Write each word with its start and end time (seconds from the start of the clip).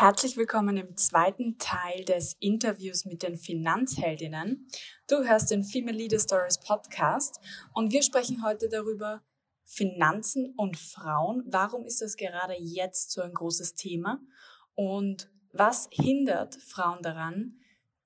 Herzlich 0.00 0.38
willkommen 0.38 0.78
im 0.78 0.96
zweiten 0.96 1.58
Teil 1.58 2.06
des 2.06 2.34
Interviews 2.40 3.04
mit 3.04 3.22
den 3.22 3.36
Finanzheldinnen. 3.36 4.66
Du 5.06 5.16
hörst 5.28 5.50
den 5.50 5.62
Female 5.62 5.94
Leader 5.94 6.18
Stories 6.18 6.58
Podcast 6.58 7.38
und 7.74 7.92
wir 7.92 8.02
sprechen 8.02 8.42
heute 8.42 8.70
darüber 8.70 9.22
Finanzen 9.66 10.54
und 10.56 10.78
Frauen. 10.78 11.42
Warum 11.44 11.84
ist 11.84 12.00
das 12.00 12.16
gerade 12.16 12.54
jetzt 12.58 13.10
so 13.10 13.20
ein 13.20 13.34
großes 13.34 13.74
Thema? 13.74 14.22
Und 14.74 15.30
was 15.52 15.90
hindert 15.92 16.54
Frauen 16.54 17.02
daran, 17.02 17.58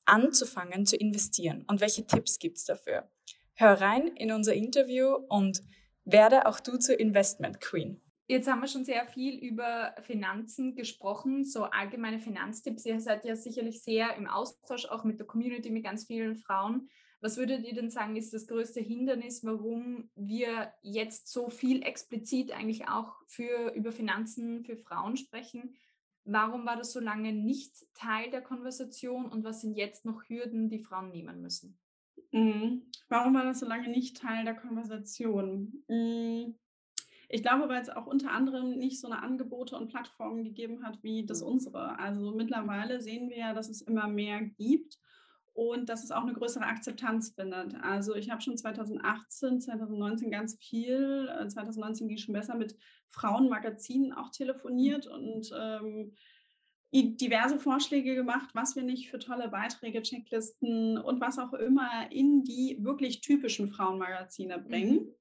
anzufangen 0.05 0.87
zu 0.87 0.97
investieren? 0.97 1.65
Und 1.69 1.81
welche 1.81 2.05
Tipps 2.05 2.41
gibt's 2.41 2.65
dafür? 2.65 3.09
Hör 3.55 3.81
rein 3.81 4.09
in 4.17 4.33
unser 4.33 4.55
Interview 4.55 5.15
und 5.29 5.63
werde 6.05 6.47
auch 6.47 6.59
du 6.59 6.77
zur 6.77 6.99
Investment 6.99 7.61
Queen. 7.61 8.01
Jetzt 8.27 8.51
haben 8.51 8.63
wir 8.63 8.69
schon 8.69 8.87
sehr 8.87 9.07
viel 9.07 9.39
über 9.39 9.95
Finanzen 10.03 10.75
gesprochen, 10.75 11.45
so 11.45 11.65
allgemeine 11.65 12.19
Finanztipps. 12.19 12.87
Ihr 12.87 12.99
seid 13.01 13.25
ja 13.25 13.37
sicherlich 13.37 13.83
sehr 13.83 14.17
im 14.17 14.27
Austausch 14.27 14.87
auch 14.87 15.05
mit 15.05 15.19
der 15.19 15.27
Community, 15.27 15.71
mit 15.71 15.85
ganz 15.85 16.07
vielen 16.07 16.37
Frauen. 16.37 16.89
Was 17.21 17.37
würdet 17.37 17.65
ihr 17.67 17.75
denn 17.75 17.91
sagen, 17.91 18.17
ist 18.17 18.33
das 18.33 18.47
größte 18.47 18.81
Hindernis, 18.81 19.45
warum 19.45 20.11
wir 20.15 20.73
jetzt 20.83 21.29
so 21.29 21.51
viel 21.51 21.83
explizit 21.83 22.53
eigentlich 22.53 22.89
auch 22.89 23.15
für, 23.27 23.73
über 23.75 23.93
Finanzen 23.93 24.65
für 24.65 24.77
Frauen 24.77 25.17
sprechen? 25.17 25.75
Warum 26.25 26.65
war 26.65 26.77
das 26.77 26.93
so 26.93 27.01
lange 27.01 27.33
nicht 27.33 27.75
Teil 27.93 28.31
der 28.31 28.41
Konversation 28.41 29.27
und 29.27 29.45
was 29.45 29.61
sind 29.61 29.75
jetzt 29.75 30.07
noch 30.07 30.29
Hürden, 30.29 30.71
die 30.71 30.81
Frauen 30.81 31.11
nehmen 31.11 31.43
müssen? 31.43 31.79
Mhm. 32.33 32.91
Warum 33.09 33.35
war 33.35 33.45
das 33.45 33.61
so 33.61 33.67
lange 33.67 33.89
nicht 33.89 34.17
Teil 34.17 34.45
der 34.45 34.55
Konversation? 34.55 35.85
Ich 37.35 37.43
glaube, 37.43 37.69
weil 37.69 37.83
es 37.83 37.91
auch 37.91 38.07
unter 38.07 38.31
anderem 38.31 38.79
nicht 38.79 39.01
so 39.01 39.09
eine 39.09 39.21
Angebote 39.21 39.75
und 39.75 39.89
Plattformen 39.89 40.45
gegeben 40.45 40.85
hat 40.85 41.03
wie 41.03 41.27
das 41.27 41.41
mhm. 41.41 41.49
unsere. 41.49 41.99
Also 41.99 42.31
mittlerweile 42.31 43.01
sehen 43.01 43.29
wir 43.29 43.39
ja, 43.39 43.55
dass 43.55 43.69
es 43.69 43.83
immer 43.83 44.07
mehr 44.07 44.41
gibt 44.41 45.01
und 45.53 45.89
dass 45.89 46.05
es 46.05 46.13
auch 46.13 46.23
eine 46.23 46.33
größere 46.33 46.65
Akzeptanz 46.65 47.31
findet. 47.31 47.75
Also 47.83 48.15
ich 48.15 48.31
habe 48.31 48.41
schon 48.41 48.57
2018, 48.57 49.61
2019 49.61 50.31
ganz 50.31 50.57
viel, 50.61 51.29
2019 51.49 52.07
äh, 52.07 52.09
ging 52.09 52.19
schon 52.19 52.35
besser 52.35 52.55
mit 52.55 52.77
Frauenmagazinen 53.09 54.13
auch 54.13 54.31
telefoniert 54.31 55.09
und 55.09 55.53
ähm, 55.59 56.13
diverse 56.93 57.59
Vorschläge 57.59 58.15
gemacht, 58.15 58.51
was 58.55 58.77
wir 58.77 58.85
nicht 58.85 59.11
für 59.11 59.19
tolle 59.19 59.49
Beiträge, 59.49 60.03
Checklisten 60.03 60.99
und 60.99 61.21
was 61.21 61.41
auch 61.41 61.53
immer 61.55 62.13
in 62.13 62.45
die 62.45 62.79
wirklich 62.79 63.23
typischen 63.23 63.67
Frauenmagazine 63.67 64.61
bringen. 64.61 65.07
Mhm 65.07 65.15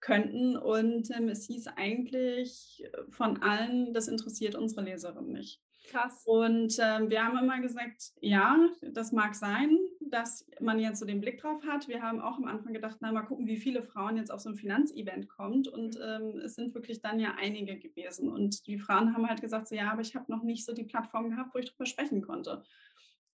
könnten. 0.00 0.56
Und 0.56 1.10
ähm, 1.16 1.28
es 1.28 1.46
hieß 1.46 1.68
eigentlich 1.76 2.84
äh, 2.84 3.10
von 3.10 3.42
allen, 3.42 3.92
das 3.92 4.08
interessiert 4.08 4.54
unsere 4.54 4.82
Leserin 4.82 5.32
nicht. 5.32 5.60
Krass. 5.90 6.24
Und 6.26 6.76
ähm, 6.80 7.10
wir 7.10 7.24
haben 7.24 7.38
immer 7.38 7.60
gesagt, 7.60 8.12
ja, 8.20 8.68
das 8.82 9.12
mag 9.12 9.34
sein, 9.34 9.78
dass 10.00 10.44
man 10.60 10.80
jetzt 10.80 10.98
so 10.98 11.06
den 11.06 11.20
Blick 11.20 11.40
drauf 11.40 11.64
hat. 11.64 11.86
Wir 11.86 12.02
haben 12.02 12.20
auch 12.20 12.38
am 12.38 12.46
Anfang 12.46 12.72
gedacht, 12.72 12.96
na 13.00 13.12
mal 13.12 13.22
gucken, 13.22 13.46
wie 13.46 13.56
viele 13.56 13.82
Frauen 13.82 14.16
jetzt 14.16 14.32
auf 14.32 14.40
so 14.40 14.50
ein 14.50 14.56
Finanzevent 14.56 15.28
kommt. 15.28 15.68
Und 15.68 15.96
mhm. 15.96 16.02
ähm, 16.02 16.40
es 16.40 16.56
sind 16.56 16.74
wirklich 16.74 17.00
dann 17.00 17.20
ja 17.20 17.34
einige 17.38 17.78
gewesen. 17.78 18.28
Und 18.28 18.66
die 18.66 18.78
Frauen 18.78 19.14
haben 19.14 19.28
halt 19.28 19.40
gesagt, 19.40 19.68
so 19.68 19.74
ja, 19.74 19.92
aber 19.92 20.00
ich 20.00 20.14
habe 20.16 20.30
noch 20.30 20.42
nicht 20.42 20.64
so 20.64 20.72
die 20.72 20.84
Plattform 20.84 21.30
gehabt, 21.30 21.54
wo 21.54 21.58
ich 21.58 21.70
drüber 21.70 21.86
sprechen 21.86 22.22
konnte. 22.22 22.64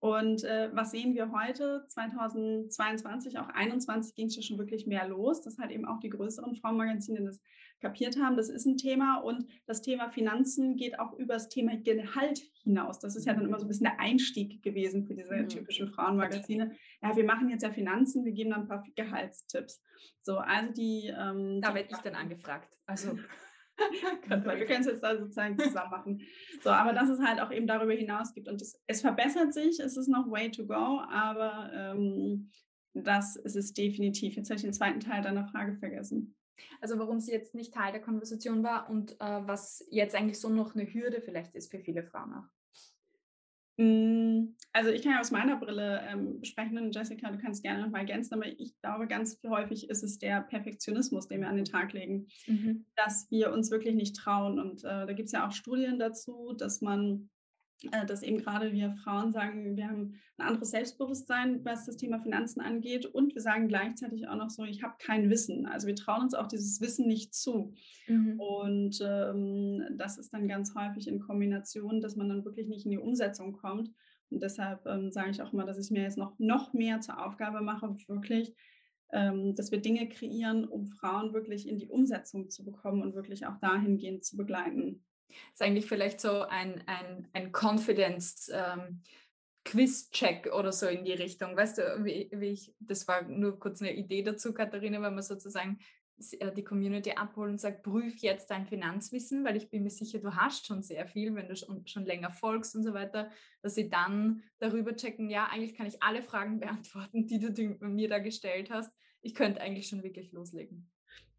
Und 0.03 0.43
äh, 0.43 0.69
was 0.75 0.91
sehen 0.91 1.15
wir 1.15 1.31
heute? 1.31 1.85
2022, 1.87 3.39
auch 3.39 3.47
2021 3.47 4.17
ging 4.17 4.27
es 4.27 4.35
ja 4.35 4.43
schon 4.43 4.59
wirklich 4.59 4.85
mehr 4.85 5.07
los, 5.07 5.43
dass 5.43 5.59
halt 5.59 5.71
eben 5.71 5.85
auch 5.85 6.01
die 6.01 6.09
größeren 6.09 6.57
Frauenmagazine 6.57 7.23
das 7.23 7.41
kapiert 7.81 8.17
haben. 8.21 8.37
Das 8.37 8.49
ist 8.49 8.67
ein 8.67 8.77
Thema 8.77 9.19
und 9.19 9.47
das 9.67 9.81
Thema 9.81 10.11
Finanzen 10.11 10.75
geht 10.75 10.99
auch 10.99 11.13
über 11.13 11.35
das 11.35 11.49
Thema 11.51 11.77
Gehalt 11.77 12.41
hinaus. 12.65 12.99
Das 12.99 13.15
ist 13.15 13.27
ja 13.27 13.35
dann 13.35 13.45
immer 13.45 13.61
so 13.61 13.65
ein 13.65 13.69
bisschen 13.69 13.85
der 13.85 14.01
Einstieg 14.01 14.61
gewesen 14.65 15.07
für 15.07 15.15
diese 15.15 15.37
mhm. 15.37 15.49
typischen 15.49 15.87
Frauenmagazine. 15.87 16.73
Ja, 17.01 17.15
wir 17.15 17.25
machen 17.25 17.49
jetzt 17.49 17.63
ja 17.63 17.71
Finanzen, 17.71 18.25
wir 18.25 18.33
geben 18.33 18.51
dann 18.51 18.63
ein 18.63 18.69
paar 18.69 18.85
Gehaltstipps. 18.97 19.85
So, 20.23 20.39
also 20.39 20.73
die. 20.73 21.15
Ähm, 21.17 21.61
da 21.63 21.77
werde 21.77 21.91
ich 21.93 21.99
dann 21.99 22.17
angefragt. 22.17 22.77
Also. 22.87 23.17
wir 24.29 24.67
können 24.67 24.81
es 24.81 24.87
jetzt 24.87 25.03
da 25.03 25.17
sozusagen 25.17 25.59
zusammen 25.59 25.91
machen. 25.91 26.21
So, 26.63 26.71
aber 26.71 26.93
dass 26.93 27.09
es 27.09 27.21
halt 27.21 27.41
auch 27.41 27.51
eben 27.51 27.67
darüber 27.67 27.93
hinaus 27.93 28.35
gibt. 28.35 28.49
Und 28.49 28.61
es, 28.61 28.81
es 28.87 29.01
verbessert 29.01 29.53
sich, 29.53 29.81
es 29.81 29.97
ist 29.97 30.09
noch 30.09 30.31
way 30.31 30.51
to 30.51 30.67
go, 30.67 31.01
aber 31.11 31.71
ähm, 31.75 32.51
das 32.95 33.37
ist 33.37 33.57
es 33.57 33.73
definitiv. 33.73 34.37
Jetzt 34.37 34.51
habe 34.51 34.57
ich 34.57 34.63
den 34.63 34.73
zweiten 34.73 35.01
Teil 35.01 35.23
deiner 35.23 35.47
Frage 35.47 35.77
vergessen. 35.77 36.37
Also 36.81 36.99
warum 36.99 37.19
sie 37.19 37.33
jetzt 37.33 37.55
nicht 37.55 37.75
Teil 37.75 37.93
der 37.93 38.03
Konversation 38.03 38.63
war 38.63 38.89
und 38.91 39.13
äh, 39.21 39.41
was 39.47 39.85
jetzt 39.91 40.15
eigentlich 40.15 40.39
so 40.39 40.49
noch 40.49 40.75
eine 40.75 40.93
Hürde 40.93 41.21
vielleicht 41.21 41.55
ist 41.55 41.71
für 41.71 41.81
viele 41.81 42.05
Frauen 42.05 42.35
auch. 42.35 42.62
Hm, 43.79 44.55
also 44.73 44.91
ich 44.91 45.03
kann 45.03 45.13
ja 45.13 45.21
aus 45.21 45.31
meiner 45.31 45.57
Brille 45.57 46.03
ähm, 46.09 46.45
sprechen 46.45 46.79
und 46.79 46.95
Jessica, 46.95 47.31
du 47.31 47.39
kannst 47.39 47.63
gerne 47.63 47.83
nochmal 47.83 48.03
ergänzen, 48.03 48.35
aber 48.35 48.47
ich 48.47 48.75
glaube, 48.81 49.07
ganz 49.07 49.41
häufig 49.47 49.89
ist 49.89 50.03
es 50.03 50.19
der 50.19 50.43
Perfektionismus, 50.43 51.29
den 51.29 51.41
wir 51.41 51.49
an 51.49 51.57
den 51.57 51.65
Tag 51.65 51.93
legen, 51.93 52.29
mhm. 52.47 52.85
dass 52.97 53.31
wir 53.31 53.53
uns 53.53 53.71
wirklich 53.71 53.95
nicht 53.95 54.17
trauen. 54.17 54.59
Und 54.59 54.85
äh, 54.85 55.07
da 55.07 55.13
gibt 55.13 55.27
es 55.27 55.33
ja 55.33 55.47
auch 55.47 55.53
Studien 55.53 55.99
dazu, 55.99 56.55
dass 56.57 56.83
man 56.83 57.31
dass 58.07 58.23
eben 58.23 58.39
gerade 58.39 58.73
wir 58.73 58.93
Frauen 58.93 59.33
sagen, 59.33 59.77
wir 59.77 59.89
haben 59.89 60.15
ein 60.37 60.47
anderes 60.47 60.71
Selbstbewusstsein, 60.71 61.65
was 61.65 61.87
das 61.87 61.97
Thema 61.97 62.21
Finanzen 62.21 62.61
angeht. 62.61 63.07
Und 63.07 63.35
wir 63.35 63.43
sagen 63.43 63.69
gleichzeitig 63.69 64.29
auch 64.29 64.37
noch 64.37 64.51
so, 64.51 64.65
ich 64.65 64.83
habe 64.83 64.95
kein 64.99 65.31
Wissen. 65.31 65.67
Also 65.67 65.87
wir 65.87 65.97
trauen 65.97 66.23
uns 66.23 66.35
auch 66.35 66.47
dieses 66.47 66.81
Wissen 66.81 67.07
nicht 67.07 67.35
zu. 67.35 67.75
Mhm. 68.07 68.41
Und 68.41 68.99
ähm, 69.03 69.85
das 69.97 70.19
ist 70.19 70.33
dann 70.33 70.49
ganz 70.49 70.75
häufig 70.75 71.09
in 71.09 71.21
Kombination, 71.21 72.01
dass 72.01 72.17
man 72.17 72.29
dann 72.29 72.45
wirklich 72.45 72.69
nicht 72.69 72.85
in 72.85 72.93
die 72.93 72.99
Umsetzung 72.99 73.53
kommt. 73.53 73.91
Und 74.31 74.43
deshalb 74.43 74.87
ähm, 74.87 75.11
sage 75.11 75.31
ich 75.31 75.43
auch 75.43 75.53
immer, 75.53 75.65
dass 75.65 75.79
ich 75.79 75.91
mir 75.91 76.03
jetzt 76.03 76.19
noch, 76.19 76.39
noch 76.39 76.73
mehr 76.73 77.01
zur 77.01 77.25
Aufgabe 77.25 77.61
mache, 77.61 77.95
wirklich, 78.09 78.55
ähm, 79.13 79.55
dass 79.55 79.71
wir 79.71 79.81
Dinge 79.81 80.09
kreieren, 80.09 80.67
um 80.67 80.87
Frauen 80.87 81.35
wirklich 81.35 81.69
in 81.69 81.79
die 81.79 81.89
Umsetzung 81.89 82.49
zu 82.49 82.65
bekommen 82.65 83.03
und 83.03 83.15
wirklich 83.15 83.47
auch 83.47 83.59
dahingehend 83.59 84.25
zu 84.25 84.37
begleiten 84.37 85.05
ist 85.53 85.63
eigentlich 85.63 85.87
vielleicht 85.87 86.21
so 86.21 86.43
ein, 86.43 86.83
ein, 86.87 87.29
ein 87.33 87.53
Confidence- 87.53 88.51
ähm, 88.53 89.03
oder 90.53 90.73
so 90.73 90.87
in 90.87 91.05
die 91.05 91.13
Richtung. 91.13 91.57
Weißt 91.57 91.79
du, 91.79 92.05
wie, 92.05 92.29
wie 92.33 92.49
ich, 92.49 92.75
das 92.81 93.07
war 93.07 93.23
nur 93.23 93.59
kurz 93.61 93.81
eine 93.81 93.95
Idee 93.95 94.23
dazu, 94.23 94.53
Katharina, 94.53 95.01
wenn 95.01 95.15
man 95.15 95.23
sozusagen 95.23 95.79
äh, 96.39 96.53
die 96.53 96.65
Community 96.65 97.13
abholen 97.13 97.53
und 97.53 97.61
sagt, 97.61 97.83
prüf 97.83 98.17
jetzt 98.19 98.51
dein 98.51 98.67
Finanzwissen, 98.67 99.45
weil 99.45 99.57
ich 99.57 99.71
bin 99.71 99.83
mir 99.83 99.91
sicher, 99.91 100.19
du 100.19 100.35
hast 100.35 100.67
schon 100.67 100.83
sehr 100.83 101.07
viel, 101.07 101.35
wenn 101.35 101.49
du 101.49 101.57
schon, 101.57 101.87
schon 101.87 102.05
länger 102.05 102.31
folgst 102.31 102.75
und 102.77 102.83
so 102.83 102.93
weiter, 102.95 103.31
dass 103.63 103.75
sie 103.75 103.89
dann 103.89 104.43
darüber 104.59 104.95
checken, 104.97 105.31
ja, 105.31 105.47
eigentlich 105.47 105.75
kann 105.75 105.87
ich 105.87 106.03
alle 106.03 106.23
Fragen 106.23 106.61
beantworten, 106.61 107.27
die 107.27 107.39
du 107.39 107.77
mir 107.81 108.09
da 108.09 108.19
gestellt 108.19 108.71
hast. 108.71 108.95
Ich 109.21 109.35
könnte 109.35 109.61
eigentlich 109.61 109.89
schon 109.89 110.03
wirklich 110.03 110.33
loslegen. 110.33 110.92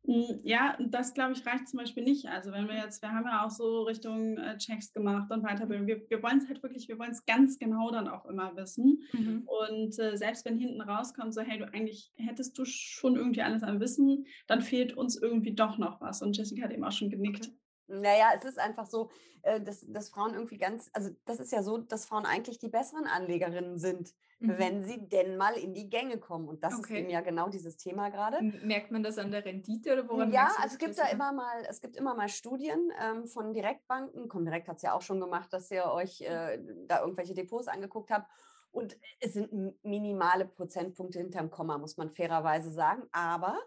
Hm, 0.05 0.41
ja, 0.43 0.77
das 0.79 1.13
glaube 1.13 1.31
ich 1.31 1.45
reicht 1.45 1.69
zum 1.69 1.79
Beispiel 1.79 2.03
nicht. 2.03 2.27
Also 2.27 2.51
wenn 2.51 2.67
wir 2.67 2.75
jetzt, 2.75 3.01
wir 3.01 3.11
haben 3.11 3.25
ja 3.25 3.45
auch 3.45 3.49
so 3.49 3.83
Richtung 3.83 4.37
äh, 4.37 4.57
Checks 4.57 4.91
gemacht 4.91 5.31
und 5.31 5.43
Weiterbildung. 5.43 5.87
Wir, 5.87 6.01
wir 6.09 6.21
wollen 6.21 6.39
es 6.39 6.47
halt 6.47 6.61
wirklich, 6.61 6.89
wir 6.89 6.99
wollen 6.99 7.11
es 7.11 7.25
ganz 7.25 7.57
genau 7.57 7.89
dann 7.89 8.09
auch 8.09 8.25
immer 8.25 8.55
wissen. 8.57 9.03
Mhm. 9.13 9.47
Und 9.63 9.97
äh, 9.99 10.17
selbst 10.17 10.43
wenn 10.45 10.57
hinten 10.57 10.81
rauskommt, 10.81 11.33
so 11.33 11.41
hey, 11.41 11.57
du 11.57 11.73
eigentlich 11.73 12.11
hättest 12.17 12.57
du 12.57 12.65
schon 12.65 13.15
irgendwie 13.15 13.43
alles 13.43 13.63
an 13.63 13.79
Wissen, 13.79 14.25
dann 14.47 14.61
fehlt 14.61 14.93
uns 14.97 15.15
irgendwie 15.15 15.55
doch 15.55 15.77
noch 15.77 16.01
was. 16.01 16.21
Und 16.21 16.35
Jessica 16.35 16.65
hat 16.65 16.71
eben 16.71 16.83
auch 16.83 16.91
schon 16.91 17.09
genickt. 17.09 17.47
Okay. 17.47 17.57
Naja, 17.87 18.31
es 18.35 18.45
ist 18.45 18.59
einfach 18.59 18.85
so, 18.85 19.09
äh, 19.43 19.59
dass, 19.59 19.85
dass 19.87 20.09
Frauen 20.09 20.33
irgendwie 20.33 20.57
ganz, 20.57 20.89
also 20.93 21.09
das 21.25 21.39
ist 21.39 21.51
ja 21.51 21.63
so, 21.63 21.77
dass 21.77 22.05
Frauen 22.05 22.25
eigentlich 22.25 22.59
die 22.59 22.69
besseren 22.69 23.05
Anlegerinnen 23.05 23.77
sind, 23.77 24.13
mhm. 24.39 24.57
wenn 24.57 24.83
sie 24.83 25.07
denn 25.07 25.35
mal 25.35 25.53
in 25.55 25.73
die 25.73 25.89
Gänge 25.89 26.17
kommen. 26.17 26.47
Und 26.47 26.63
das 26.63 26.75
okay. 26.75 26.81
ist 26.81 26.99
eben 26.99 27.09
ja 27.09 27.21
genau 27.21 27.49
dieses 27.49 27.75
Thema 27.77 28.09
gerade. 28.09 28.41
Merkt 28.41 28.91
man 28.91 29.03
das 29.03 29.17
an 29.17 29.31
der 29.31 29.43
Rendite 29.43 29.93
oder 29.93 30.07
woran? 30.07 30.31
Ja, 30.31 30.51
also 30.57 30.73
es 30.73 30.77
gibt 30.77 30.97
da 30.97 31.07
immer 31.07 31.33
mal, 31.33 31.65
es 31.69 31.81
gibt 31.81 31.97
immer 31.97 32.15
mal 32.15 32.29
Studien 32.29 32.91
ähm, 33.01 33.27
von 33.27 33.53
Direktbanken. 33.53 34.29
Comdirect 34.29 34.69
hat 34.69 34.77
es 34.77 34.83
ja 34.83 34.93
auch 34.93 35.01
schon 35.01 35.19
gemacht, 35.19 35.51
dass 35.51 35.69
ihr 35.71 35.85
euch 35.85 36.21
äh, 36.21 36.59
da 36.87 37.01
irgendwelche 37.01 37.33
Depots 37.33 37.67
angeguckt 37.67 38.11
habt. 38.11 38.31
Und 38.71 38.97
es 39.19 39.33
sind 39.33 39.51
minimale 39.83 40.45
Prozentpunkte 40.45 41.19
hinterm 41.19 41.51
Komma, 41.51 41.77
muss 41.77 41.97
man 41.97 42.09
fairerweise 42.09 42.71
sagen. 42.71 43.03
Aber 43.11 43.59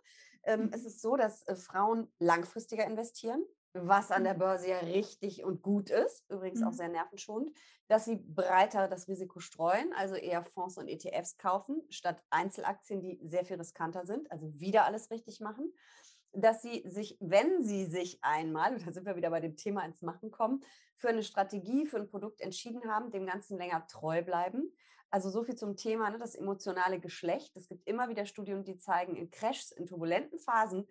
ähm, 0.45 0.63
mhm. 0.63 0.71
es 0.73 0.85
ist 0.87 1.03
so, 1.03 1.17
dass 1.17 1.47
äh, 1.47 1.55
Frauen 1.55 2.11
langfristiger 2.19 2.85
investieren 2.87 3.45
was 3.83 4.11
an 4.11 4.25
der 4.25 4.35
mhm. 4.35 4.39
Börse 4.39 4.69
ja 4.69 4.79
richtig 4.79 5.45
und 5.45 5.63
gut 5.63 5.91
ist, 5.91 6.25
übrigens 6.31 6.61
mhm. 6.61 6.69
auch 6.69 6.73
sehr 6.73 6.89
nervenschonend, 6.89 7.53
dass 7.89 8.05
sie 8.05 8.17
breiter 8.17 8.89
das 8.89 9.09
Risiko 9.09 9.41
streuen, 9.41 9.93
also 9.95 10.15
eher 10.15 10.43
Fonds 10.43 10.79
und 10.79 10.89
ETFs 10.89 11.39
kaufen, 11.39 11.83
statt 11.89 12.23
Einzelaktien, 12.31 13.01
die 13.01 13.21
sehr 13.23 13.45
viel 13.45 13.57
riskanter 13.57 14.05
sind, 14.05 14.31
also 14.33 14.53
wieder 14.59 14.85
alles 14.85 15.11
richtig 15.11 15.41
machen. 15.41 15.73
Dass 16.33 16.61
sie 16.61 16.83
sich, 16.87 17.17
wenn 17.21 17.63
sie 17.63 17.87
sich 17.87 18.19
einmal, 18.23 18.75
und 18.75 18.87
da 18.87 18.93
sind 18.93 19.07
wir 19.07 19.17
wieder 19.17 19.31
bei 19.31 19.41
dem 19.41 19.57
Thema 19.57 19.85
ins 19.85 20.03
Machen 20.03 20.31
kommen, 20.31 20.63
für 20.95 21.09
eine 21.09 21.23
Strategie, 21.23 21.87
für 21.87 21.97
ein 21.97 22.09
Produkt 22.09 22.41
entschieden 22.41 22.91
haben, 22.91 23.11
dem 23.11 23.27
Ganzen 23.27 23.57
länger 23.57 23.87
treu 23.87 24.23
bleiben. 24.23 24.75
Also 25.11 25.31
so 25.31 25.45
viel 25.45 25.55
zum 25.55 25.77
Thema, 25.77 26.11
ne, 26.11 26.19
das 26.19 26.35
emotionale 26.35 27.01
Geschlecht. 27.01 27.57
Es 27.57 27.69
gibt 27.69 27.87
immer 27.87 28.09
wieder 28.09 28.27
Studien, 28.27 28.65
die 28.65 28.77
zeigen, 28.77 29.17
in 29.17 29.31
Crashs, 29.31 29.71
in 29.71 29.87
turbulenten 29.87 30.39
Phasen, 30.39 30.87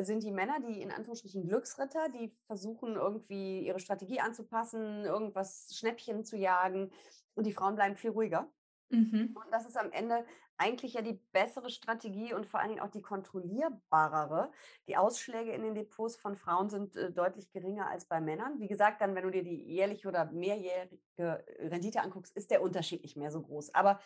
sind 0.00 0.22
die 0.22 0.32
Männer, 0.32 0.58
die 0.60 0.80
in 0.80 0.90
Anführungsstrichen 0.90 1.46
Glücksritter, 1.46 2.08
die 2.08 2.30
versuchen 2.46 2.96
irgendwie 2.96 3.66
ihre 3.66 3.78
Strategie 3.78 4.20
anzupassen, 4.20 5.04
irgendwas 5.04 5.74
Schnäppchen 5.74 6.24
zu 6.24 6.36
jagen 6.36 6.90
und 7.34 7.46
die 7.46 7.52
Frauen 7.52 7.74
bleiben 7.74 7.96
viel 7.96 8.10
ruhiger. 8.10 8.50
Mhm. 8.88 9.34
Und 9.34 9.50
das 9.50 9.66
ist 9.66 9.76
am 9.76 9.90
Ende 9.90 10.24
eigentlich 10.58 10.94
ja 10.94 11.02
die 11.02 11.20
bessere 11.32 11.70
Strategie 11.70 12.34
und 12.34 12.46
vor 12.46 12.60
allen 12.60 12.68
Dingen 12.68 12.80
auch 12.80 12.90
die 12.90 13.02
kontrollierbarere. 13.02 14.52
Die 14.86 14.96
Ausschläge 14.96 15.52
in 15.52 15.62
den 15.62 15.74
Depots 15.74 16.16
von 16.16 16.36
Frauen 16.36 16.70
sind 16.70 16.94
äh, 16.96 17.10
deutlich 17.10 17.50
geringer 17.50 17.88
als 17.88 18.04
bei 18.06 18.20
Männern. 18.20 18.60
Wie 18.60 18.68
gesagt, 18.68 19.00
dann, 19.00 19.14
wenn 19.14 19.24
du 19.24 19.30
dir 19.30 19.42
die 19.42 19.62
jährliche 19.64 20.08
oder 20.08 20.26
mehrjährige 20.26 21.44
Rendite 21.58 22.02
anguckst, 22.02 22.36
ist 22.36 22.50
der 22.50 22.62
Unterschied 22.62 23.02
nicht 23.02 23.16
mehr 23.16 23.32
so 23.32 23.42
groß. 23.42 23.74
Aber, 23.74 23.98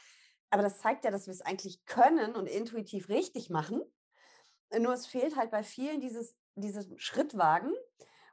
aber 0.50 0.62
das 0.62 0.78
zeigt 0.78 1.04
ja, 1.04 1.10
dass 1.10 1.26
wir 1.26 1.32
es 1.32 1.42
eigentlich 1.42 1.84
können 1.84 2.34
und 2.34 2.46
intuitiv 2.46 3.08
richtig 3.08 3.50
machen. 3.50 3.82
Nur 4.78 4.92
es 4.92 5.06
fehlt 5.06 5.36
halt 5.36 5.50
bei 5.50 5.62
vielen 5.62 6.00
dieses, 6.00 6.36
dieses 6.54 6.88
Schrittwagen. 6.96 7.72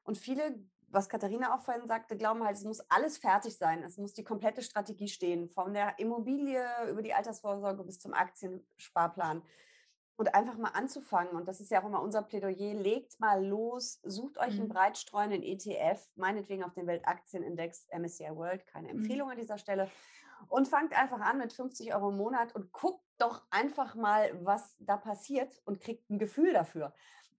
Und 0.04 0.18
viele 0.18 0.60
was 0.94 1.10
Katharina 1.10 1.56
auch 1.56 1.62
vorhin 1.62 1.88
sagte, 1.88 2.16
glauben 2.16 2.44
halt, 2.44 2.56
es 2.56 2.64
muss 2.64 2.80
alles 2.90 3.18
fertig 3.18 3.58
sein. 3.58 3.84
Es 3.84 3.98
muss 3.98 4.14
die 4.14 4.24
komplette 4.24 4.62
Strategie 4.62 5.08
stehen, 5.08 5.50
von 5.50 5.74
der 5.74 5.98
Immobilie 5.98 6.64
über 6.90 7.02
die 7.02 7.14
Altersvorsorge 7.14 7.84
bis 7.84 8.00
zum 8.00 8.14
Aktiensparplan. 8.14 9.42
Und 10.16 10.36
einfach 10.36 10.58
mal 10.60 10.70
anzufangen, 10.70 11.36
und 11.36 11.48
das 11.48 11.60
ist 11.60 11.72
ja 11.72 11.82
auch 11.82 11.88
immer 11.88 12.04
unser 12.04 12.22
Plädoyer, 12.22 12.76
legt 12.76 13.20
mal 13.20 13.44
los, 13.44 14.00
sucht 14.04 14.38
euch 14.38 14.52
einen 14.52 14.66
mhm. 14.66 14.70
breitstreuenden 14.70 15.42
ETF, 15.42 16.06
meinetwegen 16.16 16.64
auf 16.64 16.76
den 16.76 16.86
Weltaktienindex 16.86 17.88
MSCI 17.92 18.30
World, 18.36 18.68
keine 18.68 18.94
mhm. 18.94 19.00
Empfehlung 19.00 19.32
an 19.32 19.38
dieser 19.38 19.58
Stelle, 19.58 19.90
und 20.50 20.68
fangt 20.68 20.94
einfach 20.94 21.20
an 21.20 21.38
mit 21.38 21.54
50 21.54 21.94
Euro 21.94 22.10
im 22.10 22.18
Monat 22.18 22.56
und 22.56 22.72
guckt 22.72 23.04
doch 23.18 23.44
einfach 23.50 23.96
mal, 23.96 24.32
was 24.44 24.76
da 24.80 24.98
passiert 24.98 25.62
und 25.66 25.80
kriegt 25.80 26.10
ein 26.10 26.20
Gefühl 26.20 26.54
dafür. 26.54 26.94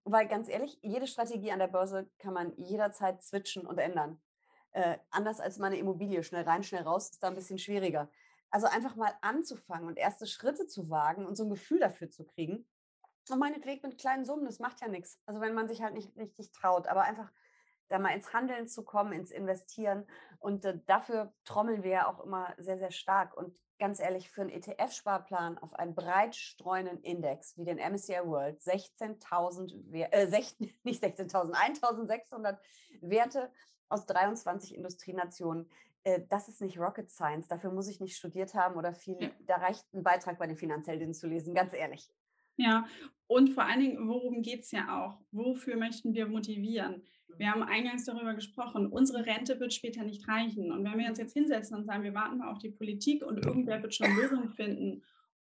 Weil 0.04 0.28
ganz 0.28 0.48
ehrlich, 0.48 0.78
jede 0.82 1.06
Strategie 1.06 1.52
an 1.52 1.58
der 1.58 1.68
Börse 1.68 2.10
kann 2.18 2.34
man 2.34 2.54
jederzeit 2.56 3.22
switchen 3.22 3.66
und 3.66 3.78
ändern. 3.78 4.20
Äh, 4.72 4.98
anders 5.10 5.40
als 5.40 5.58
meine 5.58 5.78
Immobilie, 5.78 6.22
schnell 6.22 6.44
rein, 6.44 6.62
schnell 6.62 6.82
raus, 6.82 7.10
ist 7.10 7.22
da 7.22 7.28
ein 7.28 7.34
bisschen 7.34 7.58
schwieriger. 7.58 8.10
Also 8.50 8.66
einfach 8.66 8.96
mal 8.96 9.12
anzufangen 9.20 9.88
und 9.88 9.98
erste 9.98 10.26
Schritte 10.26 10.66
zu 10.66 10.90
wagen 10.90 11.26
und 11.26 11.36
so 11.36 11.44
ein 11.44 11.50
Gefühl 11.50 11.80
dafür 11.80 12.10
zu 12.10 12.24
kriegen. 12.24 12.66
Und 13.30 13.38
meinetwegen 13.38 13.88
mit 13.88 13.98
kleinen 13.98 14.24
Summen, 14.24 14.44
das 14.44 14.58
macht 14.58 14.80
ja 14.80 14.88
nichts. 14.88 15.20
Also 15.26 15.40
wenn 15.40 15.54
man 15.54 15.68
sich 15.68 15.82
halt 15.82 15.94
nicht 15.94 16.16
richtig 16.16 16.52
traut, 16.52 16.86
aber 16.86 17.02
einfach 17.02 17.32
da 17.94 18.00
mal 18.00 18.14
ins 18.14 18.32
Handeln 18.32 18.66
zu 18.66 18.84
kommen, 18.84 19.12
ins 19.12 19.30
Investieren. 19.30 20.04
Und 20.40 20.64
äh, 20.64 20.78
dafür 20.86 21.32
trommeln 21.44 21.84
wir 21.84 21.90
ja 21.90 22.06
auch 22.08 22.20
immer 22.20 22.52
sehr, 22.58 22.78
sehr 22.78 22.90
stark. 22.90 23.36
Und 23.36 23.56
ganz 23.78 24.00
ehrlich, 24.00 24.30
für 24.30 24.42
einen 24.42 24.50
ETF-Sparplan 24.50 25.58
auf 25.58 25.74
einen 25.74 25.94
breit 25.94 26.34
streuenden 26.34 27.00
Index 27.02 27.56
wie 27.56 27.64
den 27.64 27.78
MSCI 27.78 28.20
World 28.24 28.60
16.000, 28.60 30.10
äh, 30.10 30.26
16, 30.26 30.72
nicht 30.82 31.02
16.000, 31.02 31.52
1.600 31.52 32.58
Werte 33.00 33.50
aus 33.88 34.06
23 34.06 34.74
Industrienationen, 34.74 35.70
äh, 36.02 36.20
das 36.28 36.48
ist 36.48 36.60
nicht 36.60 36.78
Rocket 36.78 37.10
Science. 37.10 37.46
Dafür 37.46 37.70
muss 37.70 37.88
ich 37.88 38.00
nicht 38.00 38.16
studiert 38.16 38.54
haben 38.54 38.74
oder 38.76 38.92
viel. 38.92 39.22
Ja. 39.22 39.30
Da 39.46 39.56
reicht 39.56 39.92
ein 39.94 40.02
Beitrag 40.02 40.38
bei 40.38 40.46
den 40.46 40.56
Finanzheldinnen 40.56 41.14
zu 41.14 41.28
lesen, 41.28 41.54
ganz 41.54 41.72
ehrlich. 41.72 42.10
Ja, 42.56 42.86
und 43.26 43.50
vor 43.50 43.64
allen 43.64 43.80
Dingen, 43.80 44.08
worum 44.08 44.42
geht 44.42 44.62
es 44.62 44.70
ja 44.70 45.04
auch? 45.04 45.20
Wofür 45.32 45.76
möchten 45.76 46.14
wir 46.14 46.26
motivieren? 46.26 47.02
Wir 47.38 47.50
haben 47.50 47.62
eingangs 47.62 48.04
darüber 48.04 48.34
gesprochen, 48.34 48.86
unsere 48.86 49.26
Rente 49.26 49.58
wird 49.60 49.72
später 49.72 50.02
nicht 50.04 50.28
reichen. 50.28 50.72
Und 50.72 50.84
wenn 50.84 50.98
wir 50.98 51.08
uns 51.08 51.18
jetzt 51.18 51.32
hinsetzen 51.32 51.76
und 51.76 51.84
sagen, 51.84 52.02
wir 52.02 52.14
warten 52.14 52.38
mal 52.38 52.50
auf 52.50 52.58
die 52.58 52.70
Politik 52.70 53.24
und 53.24 53.44
irgendwer 53.44 53.82
wird 53.82 53.94
schon 53.94 54.14
Lösungen 54.16 54.50
finden, 54.50 55.02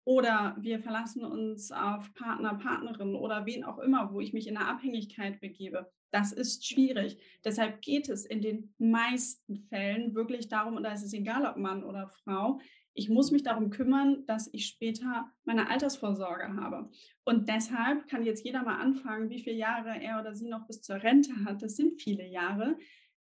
oder 0.09 0.57
wir 0.59 0.79
verlassen 0.79 1.23
uns 1.23 1.71
auf 1.71 2.11
Partner, 2.15 2.55
Partnerin 2.55 3.13
oder 3.13 3.45
wen 3.45 3.63
auch 3.63 3.77
immer, 3.77 4.11
wo 4.11 4.19
ich 4.19 4.33
mich 4.33 4.47
in 4.47 4.57
eine 4.57 4.65
Abhängigkeit 4.65 5.39
begebe, 5.39 5.91
das 6.09 6.31
ist 6.31 6.65
schwierig. 6.65 7.19
Deshalb 7.45 7.83
geht 7.83 8.09
es 8.09 8.25
in 8.25 8.41
den 8.41 8.73
meisten 8.79 9.59
Fällen 9.69 10.15
wirklich 10.15 10.47
darum, 10.47 10.77
und 10.77 10.81
da 10.81 10.93
ist 10.93 11.03
es 11.03 11.13
egal, 11.13 11.45
ob 11.45 11.57
Mann 11.57 11.83
oder 11.83 12.07
Frau, 12.07 12.59
ich 12.95 13.07
muss 13.07 13.29
mich 13.29 13.43
darum 13.43 13.69
kümmern, 13.69 14.25
dass 14.25 14.49
ich 14.51 14.65
später 14.65 15.31
meine 15.45 15.69
Altersvorsorge 15.69 16.55
habe. 16.55 16.89
Und 17.23 17.47
deshalb 17.47 18.07
kann 18.07 18.25
jetzt 18.25 18.43
jeder 18.43 18.63
mal 18.63 18.81
anfangen, 18.81 19.29
wie 19.29 19.39
viele 19.39 19.57
Jahre 19.57 20.01
er 20.01 20.19
oder 20.19 20.33
sie 20.33 20.49
noch 20.49 20.65
bis 20.65 20.81
zur 20.81 21.03
Rente 21.03 21.45
hat. 21.45 21.61
Das 21.61 21.75
sind 21.75 22.01
viele 22.01 22.25
Jahre. 22.25 22.79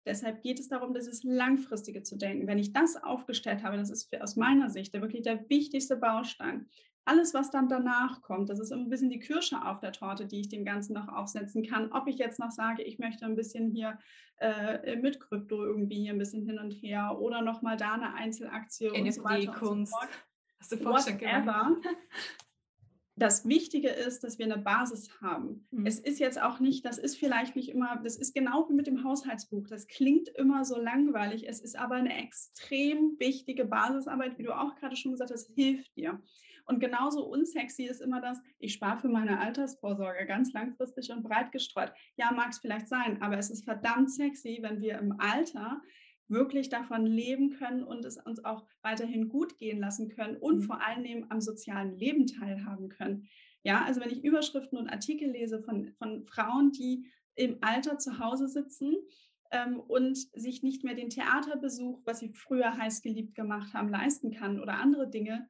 Deshalb 0.09 0.43
geht 0.43 0.59
es 0.59 0.69
darum, 0.69 0.95
dieses 0.95 1.23
Langfristige 1.23 2.03
zu 2.03 2.17
denken. 2.17 2.47
Wenn 2.47 2.59
ich 2.59 2.73
das 2.73 2.97
aufgestellt 2.97 3.63
habe, 3.63 3.77
das 3.77 3.91
ist 3.91 4.11
aus 4.23 4.37
meiner 4.37 4.71
Sicht 4.71 4.95
der 4.95 5.03
wirklich 5.03 5.23
der 5.23 5.49
wichtigste 5.51 5.97
Baustein. 5.97 6.67
Alles, 7.05 7.35
was 7.35 7.51
dann 7.51 7.69
danach 7.69 8.23
kommt, 8.23 8.49
das 8.49 8.59
ist 8.59 8.73
ein 8.73 8.89
bisschen 8.89 9.11
die 9.11 9.19
Kirsche 9.19 9.63
auf 9.65 9.81
der 9.81 9.93
Torte, 9.93 10.27
die 10.27 10.41
ich 10.41 10.49
dem 10.49 10.65
Ganzen 10.65 10.95
noch 10.95 11.09
aufsetzen 11.09 11.63
kann. 11.63 11.93
Ob 11.93 12.07
ich 12.07 12.17
jetzt 12.17 12.39
noch 12.39 12.51
sage, 12.51 12.83
ich 12.83 12.99
möchte 12.99 13.27
ein 13.27 13.37
bisschen 13.37 13.71
hier 13.71 13.99
äh, 14.39 14.97
mit 14.97 15.21
Krypto 15.21 15.63
irgendwie 15.63 16.01
hier 16.01 16.13
ein 16.13 16.19
bisschen 16.19 16.47
hin 16.47 16.59
und 16.59 16.71
her 16.71 17.19
oder 17.21 17.43
nochmal 17.43 17.77
da 17.77 17.93
eine 17.93 18.15
Einzelaktie 18.15 18.89
NFT, 18.89 19.01
und 19.01 19.13
so 19.13 19.25
weiter 19.25 19.53
Kunst. 19.53 19.93
Und 19.93 20.65
so 20.65 20.77
fort. 20.77 20.97
Hast 20.97 21.09
du 21.09 21.15
Whatever. 21.21 21.77
Das 23.19 23.49
Wichtige 23.49 23.89
ist, 23.89 24.23
dass 24.23 24.39
wir 24.39 24.47
eine 24.47 24.59
Basis 24.59 25.21
haben. 25.21 25.67
Mhm. 25.73 25.87
Es 25.87 25.99
ist 25.99 26.21
jetzt 26.21 26.41
auch 26.41 26.61
nicht, 26.61 26.85
das 26.85 26.99
ist 26.99 27.17
vielleicht 27.17 27.57
nicht 27.57 27.69
immer, 27.69 28.01
das 28.03 28.17
ist 28.17 28.33
genau 28.33 28.69
wie 28.69 28.75
mit 28.75 28.87
dem 28.87 29.03
Haushaltsbuch. 29.03 29.67
Das 29.67 29.89
klingt 29.89 30.29
immer 30.29 30.65
so 30.65 30.79
langweilig. 30.79 31.49
Es 31.49 31.61
ist 31.61 31.77
aber 31.77 31.97
eine 31.97 32.17
extrem 32.17 33.17
wichtige 33.19 33.65
Basisarbeit, 33.65 34.39
wie 34.39 34.45
du 34.45 34.57
auch 34.57 34.77
gerade 34.77 34.95
schon 34.95 35.13
gesagt 35.13 35.33
hast, 35.33 35.51
hilft 35.55 35.97
dir. 35.97 36.21
Und 36.65 36.81
genauso 36.81 37.27
unsexy 37.27 37.85
ist 37.85 38.03
immer 38.03 38.21
das, 38.21 38.41
ich 38.59 38.75
spare 38.75 38.99
für 38.99 39.09
meine 39.09 39.41
Altersvorsorge 39.41 40.27
ganz 40.27 40.53
langfristig 40.53 41.11
und 41.11 41.25
breit 41.25 41.51
gestreut. 41.51 41.93
Ja, 42.17 42.31
mag 42.31 42.51
es 42.51 42.59
vielleicht 42.59 42.89
sein, 42.89 43.21
aber 43.21 43.39
es 43.39 43.51
ist 43.51 43.65
verdammt 43.65 44.13
sexy, 44.13 44.59
wenn 44.61 44.81
wir 44.81 44.99
im 44.99 45.19
Alter 45.19 45.81
wirklich 46.29 46.69
davon 46.69 47.07
leben 47.07 47.51
können 47.51 47.83
und 47.83 48.05
es 48.05 48.19
uns 48.19 48.45
auch 48.45 48.67
weiterhin 48.83 49.29
gut 49.29 49.57
gehen 49.57 49.81
lassen 49.81 50.09
können 50.09 50.37
und 50.37 50.59
mhm. 50.59 50.63
vor 50.63 50.83
allen 50.83 51.05
Dingen 51.05 51.27
am 51.31 51.41
sozialen 51.41 51.99
Leben 51.99 52.27
teilhaben 52.27 52.89
können. 52.89 53.29
Ja, 53.63 53.85
also 53.85 54.01
wenn 54.01 54.11
ich 54.11 54.25
Überschriften 54.25 54.79
und 54.79 54.89
Artikel 54.89 55.31
lese 55.31 55.61
von, 55.63 55.93
von 55.99 56.25
Frauen, 56.27 56.71
die 56.73 57.07
im 57.35 57.59
Alter 57.61 57.99
zu 57.99 58.19
Hause 58.19 58.49
sitzen 58.49 58.95
ähm, 59.51 59.81
und 59.81 60.17
sich 60.17 60.63
nicht 60.63 60.85
mehr 60.85 60.95
den 60.95 61.11
Theaterbesuch, 61.11 62.01
was 62.05 62.21
sie 62.21 62.31
früher 62.31 62.77
heiß 62.77 63.03
geliebt 63.03 63.35
gemacht 63.35 63.75
haben, 63.75 63.89
leisten 63.89 64.33
kann 64.33 64.61
oder 64.61 64.75
andere 64.75 65.09
Dinge, 65.09 65.49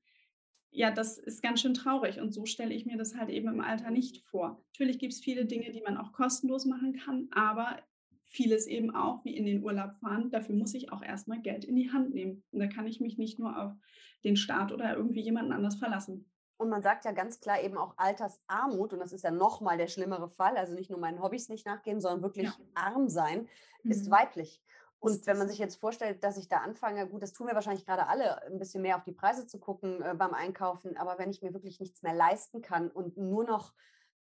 ja, 0.71 0.91
das 0.91 1.19
ist 1.19 1.43
ganz 1.43 1.61
schön 1.61 1.75
traurig 1.75 2.21
und 2.21 2.33
so 2.33 2.45
stelle 2.45 2.75
ich 2.75 2.85
mir 2.85 2.99
das 2.99 3.17
halt 3.17 3.31
eben 3.31 3.49
im 3.49 3.61
Alter 3.61 3.91
nicht 3.91 4.23
vor. 4.27 4.63
Natürlich 4.73 4.99
gibt 4.99 5.15
es 5.15 5.21
viele 5.21 5.47
Dinge, 5.47 5.73
die 5.73 5.81
man 5.81 5.97
auch 5.97 6.13
kostenlos 6.13 6.67
machen 6.67 6.93
kann, 6.93 7.29
aber 7.31 7.83
vieles 8.39 8.69
eben 8.69 8.95
auch 8.95 9.25
wie 9.25 9.37
in 9.37 9.45
den 9.45 9.65
Urlaub 9.65 9.97
fahren. 9.97 10.31
Dafür 10.31 10.55
muss 10.55 10.73
ich 10.73 10.93
auch 10.93 11.03
erstmal 11.03 11.41
Geld 11.41 11.65
in 11.65 11.75
die 11.75 11.91
Hand 11.91 12.15
nehmen. 12.15 12.45
Und 12.53 12.61
da 12.61 12.69
kann 12.69 12.87
ich 12.87 13.01
mich 13.01 13.19
nicht 13.19 13.41
nur 13.41 13.61
auf 13.61 13.73
den 14.23 14.37
Staat 14.37 14.71
oder 14.71 14.95
irgendwie 14.95 15.23
jemanden 15.23 15.51
anders 15.51 15.75
verlassen. 15.75 16.31
Und 16.57 16.69
man 16.69 16.81
sagt 16.81 17.05
ja 17.05 17.11
ganz 17.11 17.41
klar 17.41 17.61
eben 17.61 17.77
auch 17.77 17.95
Altersarmut, 17.97 18.93
und 18.93 19.01
das 19.01 19.13
ist 19.13 19.25
ja 19.25 19.33
nochmal 19.33 19.77
der 19.77 19.89
schlimmere 19.89 20.29
Fall, 20.29 20.57
also 20.57 20.73
nicht 20.73 20.89
nur 20.89 21.01
meinen 21.01 21.21
Hobbys 21.21 21.49
nicht 21.49 21.67
nachgehen, 21.67 22.01
sondern 22.01 22.23
wirklich 22.23 22.47
ja. 22.47 22.55
arm 22.75 23.09
sein, 23.09 23.49
mhm. 23.83 23.91
ist 23.91 24.09
weiblich. 24.09 24.63
Und 25.01 25.27
wenn 25.27 25.39
man 25.39 25.49
sich 25.49 25.59
jetzt 25.59 25.77
vorstellt, 25.77 26.23
dass 26.23 26.39
ich 26.39 26.49
da 26.49 26.59
anfange, 26.59 27.09
gut, 27.09 27.23
das 27.23 27.33
tun 27.33 27.49
wir 27.49 27.55
wahrscheinlich 27.55 27.87
gerade 27.87 28.07
alle, 28.07 28.41
ein 28.47 28.59
bisschen 28.61 28.83
mehr 28.83 28.97
auf 28.97 29.05
die 29.05 29.13
Preise 29.13 29.49
zu 29.49 29.59
gucken 29.59 30.01
äh, 30.01 30.15
beim 30.17 30.33
Einkaufen, 30.33 30.97
aber 30.97 31.19
wenn 31.19 31.31
ich 31.31 31.43
mir 31.43 31.55
wirklich 31.55 31.81
nichts 31.81 32.03
mehr 32.03 32.15
leisten 32.15 32.63
kann 32.63 32.89
und 32.89 33.17
nur 33.17 33.45
noch 33.45 33.73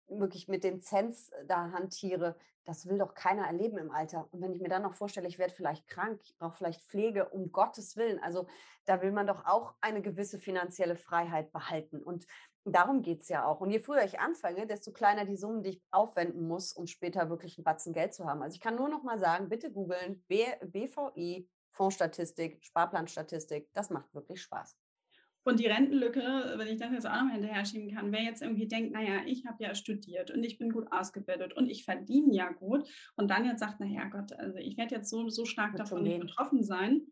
wirklich 0.09 0.47
mit 0.47 0.63
den 0.63 0.79
äh, 0.79 1.45
da 1.47 1.71
hantiere, 1.71 2.35
das 2.65 2.87
will 2.87 2.97
doch 2.97 3.13
keiner 3.13 3.45
erleben 3.45 3.77
im 3.77 3.91
Alter. 3.91 4.27
Und 4.31 4.41
wenn 4.41 4.51
ich 4.51 4.59
mir 4.59 4.69
dann 4.69 4.83
noch 4.83 4.93
vorstelle, 4.93 5.27
ich 5.27 5.39
werde 5.39 5.53
vielleicht 5.53 5.87
krank, 5.87 6.19
ich 6.23 6.37
brauche 6.37 6.57
vielleicht 6.57 6.81
Pflege, 6.81 7.29
um 7.29 7.51
Gottes 7.51 7.95
Willen, 7.95 8.19
also 8.21 8.47
da 8.85 9.01
will 9.01 9.11
man 9.11 9.27
doch 9.27 9.45
auch 9.45 9.73
eine 9.79 10.01
gewisse 10.01 10.37
finanzielle 10.37 10.97
Freiheit 10.97 11.51
behalten. 11.51 12.01
Und 12.01 12.27
Darum 12.69 13.01
geht 13.01 13.21
es 13.21 13.29
ja 13.29 13.45
auch. 13.45 13.61
Und 13.61 13.71
je 13.71 13.79
früher 13.79 14.03
ich 14.03 14.19
anfange, 14.19 14.67
desto 14.67 14.91
kleiner 14.91 15.23
die 15.23 15.37
Summen, 15.37 15.63
die 15.63 15.69
ich 15.69 15.81
aufwenden 15.89 16.45
muss, 16.47 16.73
um 16.73 16.85
später 16.85 17.29
wirklich 17.29 17.57
einen 17.57 17.63
Batzen 17.63 17.93
Geld 17.93 18.13
zu 18.13 18.25
haben. 18.25 18.41
Also 18.41 18.55
ich 18.55 18.61
kann 18.61 18.75
nur 18.75 18.89
noch 18.89 19.03
mal 19.03 19.19
sagen, 19.19 19.47
bitte 19.47 19.71
googeln, 19.71 20.21
BVI, 20.27 21.47
Fondsstatistik, 21.69 22.63
Sparplanstatistik. 22.65 23.69
Das 23.73 23.89
macht 23.89 24.13
wirklich 24.13 24.41
Spaß. 24.41 24.75
Und 25.47 25.61
die 25.61 25.67
Rentenlücke, 25.67 26.55
wenn 26.57 26.67
ich 26.67 26.77
das 26.77 26.91
jetzt 26.91 27.07
auch 27.07 27.23
noch 27.23 27.31
hinterher 27.31 27.63
schieben 27.63 27.95
kann, 27.95 28.11
wer 28.11 28.21
jetzt 28.21 28.41
irgendwie 28.41 28.67
denkt, 28.67 28.91
naja, 28.91 29.21
ich 29.25 29.45
habe 29.45 29.63
ja 29.63 29.75
studiert 29.75 30.29
und 30.29 30.43
ich 30.43 30.57
bin 30.57 30.73
gut 30.73 30.91
ausgebildet 30.91 31.53
und 31.53 31.69
ich 31.69 31.85
verdiene 31.85 32.35
ja 32.35 32.51
gut 32.51 32.85
und 33.15 33.31
dann 33.31 33.45
jetzt 33.45 33.61
sagt, 33.61 33.79
naja 33.79 34.09
Gott, 34.09 34.33
also 34.33 34.57
ich 34.57 34.75
werde 34.75 34.95
jetzt 34.95 35.09
so, 35.09 35.29
so 35.29 35.45
stark 35.45 35.71
Mit 35.71 35.79
davon 35.79 36.03
nicht 36.03 36.19
betroffen 36.19 36.63
sein, 36.63 37.03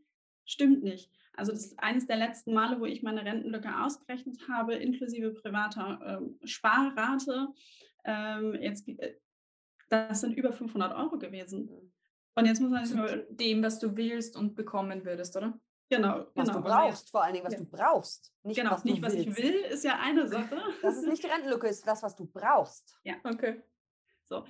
stimmt 0.44 0.84
nicht. 0.84 1.10
Also 1.38 1.54
das 1.54 1.68
ist 1.68 1.80
eines 1.80 2.08
der 2.08 2.18
letzten 2.18 2.54
Male, 2.54 2.82
wo 2.82 2.86
ich 2.86 3.04
meine 3.04 3.24
Rentenlücke 3.24 3.70
ausgerechnet 3.82 4.38
habe, 4.50 4.74
inklusive 4.76 5.32
privater 5.32 6.02
ähm, 6.06 6.38
Sparrate. 6.44 7.48
Ähm, 8.04 8.54
jetzt, 8.56 8.86
äh, 9.00 9.16
das 9.88 10.20
sind 10.20 10.36
über 10.36 10.52
500 10.52 10.94
Euro 10.94 11.18
gewesen. 11.18 11.70
Und 12.36 12.46
jetzt 12.46 12.60
muss 12.60 12.72
man 12.72 12.82
also 12.82 12.98
dem, 13.30 13.64
was 13.64 13.80
du 13.80 13.96
willst 13.96 14.36
und 14.36 14.56
bekommen 14.56 15.06
würdest, 15.06 15.38
oder? 15.38 15.58
Genau, 15.90 16.26
was 16.34 16.48
genau. 16.48 16.60
du 16.60 16.64
brauchst, 16.64 17.12
vor 17.12 17.24
allen 17.24 17.34
Dingen, 17.34 17.46
was 17.46 17.54
ja. 17.54 17.60
du 17.60 17.66
brauchst. 17.66 18.34
Nicht, 18.44 18.58
genau, 18.58 18.72
was 18.72 18.84
nicht, 18.84 19.02
was 19.04 19.14
ich 19.14 19.36
will, 19.38 19.54
ist 19.54 19.84
ja 19.84 20.00
eine 20.00 20.28
Sache. 20.28 20.58
Das 20.82 20.98
ist 20.98 21.08
nicht 21.08 21.24
die 21.24 21.28
Rentenlücke, 21.28 21.68
ist 21.68 21.88
das, 21.88 22.02
was 22.02 22.16
du 22.16 22.26
brauchst. 22.26 22.98
Ja, 23.04 23.16
okay. 23.24 23.62
So. 24.24 24.46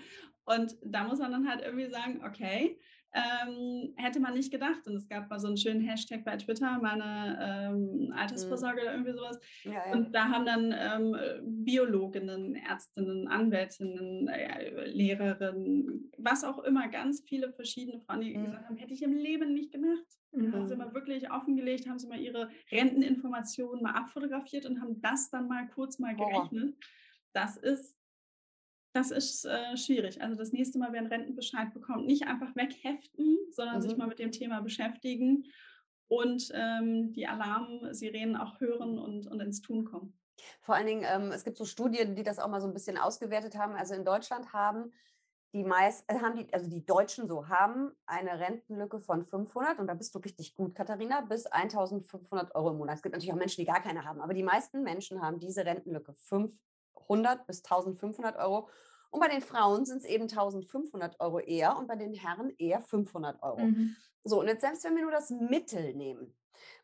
Und 0.46 0.78
da 0.82 1.04
muss 1.04 1.20
man 1.20 1.32
dann 1.32 1.50
halt 1.50 1.62
irgendwie 1.62 1.90
sagen, 1.90 2.24
okay, 2.26 2.80
ähm, 3.16 3.94
hätte 3.96 4.20
man 4.20 4.34
nicht 4.34 4.52
gedacht. 4.52 4.86
Und 4.88 4.96
es 4.96 5.08
gab 5.08 5.30
mal 5.30 5.40
so 5.40 5.48
einen 5.48 5.58
schönen 5.58 5.82
Hashtag 5.82 6.26
bei 6.26 6.36
Twitter, 6.36 6.80
meine 6.80 7.38
ähm, 7.42 8.14
Altersvorsorge 8.16 8.82
mhm. 8.82 8.84
oder 8.84 8.92
irgendwie 8.94 9.14
sowas. 9.14 9.40
Ja, 9.64 9.72
ja. 9.72 9.94
Und 9.94 10.14
da 10.14 10.26
haben 10.30 10.46
dann 10.46 10.76
ähm, 10.78 11.16
Biologinnen, 11.64 12.56
Ärztinnen, 12.56 13.28
Anwältinnen, 13.28 14.28
äh, 14.28 14.86
Lehrerinnen, 14.88 16.12
was 16.18 16.44
auch 16.44 16.60
immer, 16.60 16.90
ganz 16.90 17.22
viele 17.22 17.54
verschiedene 17.54 18.02
Frauen, 18.02 18.22
die 18.22 18.36
mhm. 18.36 18.46
gesagt 18.46 18.66
haben, 18.66 18.78
hätte 18.78 18.94
ich 18.94 19.02
im 19.02 19.14
Leben 19.14 19.54
nicht 19.54 19.72
gemacht. 19.72 20.06
Mhm. 20.32 20.54
Haben 20.54 20.68
sie 20.68 20.76
mal 20.76 20.94
wirklich 20.94 21.32
offengelegt, 21.32 21.88
haben 21.88 22.00
sie 22.00 22.08
mal 22.08 22.20
ihre 22.20 22.50
Renteninformationen 22.72 23.82
mal 23.82 23.94
abfotografiert 23.94 24.66
und 24.66 24.82
haben 24.82 25.02
das 25.02 25.30
dann 25.30 25.48
mal 25.48 25.68
kurz 25.70 26.00
mal 26.00 26.16
gerechnet. 26.16 26.76
Oh. 26.76 26.86
Das 27.34 27.58
ist 27.58 27.96
das 28.96 29.12
ist 29.12 29.46
äh, 29.46 29.76
schwierig. 29.76 30.22
Also 30.22 30.36
das 30.36 30.54
nächste 30.54 30.80
Mal, 30.80 30.94
wer 30.94 31.00
einen 31.00 31.12
Rentenbescheid 31.12 31.74
bekommt, 31.74 32.06
nicht 32.06 32.28
einfach 32.28 32.56
wegheften, 32.56 33.38
sondern 33.52 33.78
mhm. 33.78 33.82
sich 33.82 33.98
mal 33.98 34.08
mit 34.08 34.20
dem 34.20 34.32
Thema 34.32 34.62
beschäftigen 34.62 35.46
und 36.08 36.50
ähm, 36.54 37.12
die 37.12 37.28
Alarmsirenen 37.28 38.38
auch 38.38 38.60
hören 38.62 38.98
und, 38.98 39.28
und 39.28 39.40
ins 39.42 39.62
Tun 39.62 39.84
kommen. 39.84 40.18
Vor 40.62 40.76
allen 40.76 40.88
Dingen, 40.88 41.06
ähm, 41.06 41.32
es 41.32 41.44
gibt 41.44 41.58
so 41.58 41.66
Studien, 41.66 42.16
die 42.16 42.24
das 42.24 42.40
auch 42.40 42.48
mal 42.48 42.62
so 42.62 42.68
ein 42.68 42.74
bisschen 42.74 42.98
ausgewertet 42.98 43.56
haben. 43.56 43.76
Also 43.76 43.96
in 43.96 44.06
Deutschland 44.06 44.54
haben 44.54 44.94
die 45.54 45.64
meist, 45.64 46.04
äh, 46.10 46.20
haben 46.20 46.36
die, 46.36 46.54
also 46.54 46.70
die 46.70 46.86
Deutschen 46.86 47.28
so, 47.28 47.48
haben 47.48 47.92
eine 48.06 48.40
Rentenlücke 48.40 49.00
von 49.00 49.24
500 49.24 49.80
und 49.80 49.88
da 49.88 49.94
bist 49.94 50.14
du 50.14 50.20
richtig 50.20 50.54
gut, 50.54 50.76
Katharina, 50.76 51.22
bis 51.22 51.46
1500 51.46 52.54
Euro 52.56 52.72
im 52.72 52.78
Monat. 52.78 52.98
Es 52.98 53.02
gibt 53.02 53.14
natürlich 53.14 53.32
auch 53.32 53.38
Menschen, 53.38 53.62
die 53.62 53.66
gar 53.66 53.82
keine 53.82 54.04
haben, 54.06 54.22
aber 54.22 54.34
die 54.34 54.44
meisten 54.44 54.84
Menschen 54.84 55.22
haben 55.22 55.40
diese 55.40 55.66
Rentenlücke 55.66 56.14
500 57.08 57.48
bis 57.48 57.64
1500 57.64 58.38
Euro 58.38 58.70
und 59.16 59.22
bei 59.22 59.30
den 59.30 59.42
Frauen 59.42 59.86
sind 59.86 60.00
es 60.00 60.06
eben 60.06 60.24
1500 60.24 61.22
Euro 61.22 61.40
eher 61.40 61.78
und 61.78 61.88
bei 61.88 61.96
den 61.96 62.14
Herren 62.14 62.54
eher 62.58 62.82
500 62.82 63.42
Euro. 63.42 63.62
Mhm. 63.62 63.96
So, 64.26 64.42
und 64.42 64.48
jetzt 64.48 64.60
selbst 64.60 64.84
wenn 64.84 64.96
wir 64.96 65.04
nur 65.04 65.12
das 65.12 65.30
Mittel 65.30 65.94
nehmen 65.94 66.36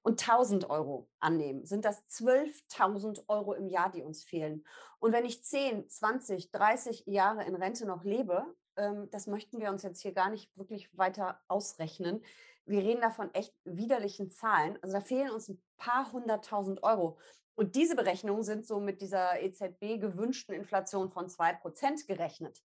und 0.02 0.22
1000 0.22 0.70
Euro 0.70 1.10
annehmen, 1.20 1.66
sind 1.66 1.84
das 1.84 2.08
12.000 2.08 3.24
Euro 3.28 3.54
im 3.54 3.68
Jahr, 3.68 3.92
die 3.92 4.02
uns 4.02 4.24
fehlen. 4.24 4.64
Und 5.00 5.12
wenn 5.12 5.26
ich 5.26 5.44
10, 5.44 5.90
20, 5.90 6.52
30 6.52 7.04
Jahre 7.08 7.44
in 7.44 7.56
Rente 7.56 7.86
noch 7.86 8.06
lebe, 8.06 8.46
ähm, 8.78 9.10
das 9.12 9.28
möchten 9.28 9.60
wir 9.60 9.70
uns 9.70 9.84
jetzt 9.84 10.02
hier 10.02 10.14
gar 10.14 10.30
nicht 10.30 10.56
wirklich 10.56 10.96
weiter 10.98 11.42
ausrechnen. 11.50 12.24
Wir 12.66 12.82
reden 12.82 13.02
da 13.02 13.10
von 13.10 13.34
echt 13.34 13.54
widerlichen 13.66 14.32
Zahlen. 14.32 14.78
Also 14.82 14.94
da 14.94 15.02
fehlen 15.02 15.32
uns 15.32 15.50
ein 15.50 15.62
paar 15.78 16.12
hunderttausend 16.14 16.84
Euro. 16.84 17.18
Und 17.62 17.76
diese 17.76 17.96
Berechnungen 17.96 18.42
sind 18.42 18.66
so 18.66 18.80
mit 18.80 19.02
dieser 19.02 19.40
EZB 19.40 20.02
gewünschten 20.02 20.56
Inflation 20.56 21.12
von 21.12 21.28
2% 21.28 22.08
gerechnet. 22.08 22.64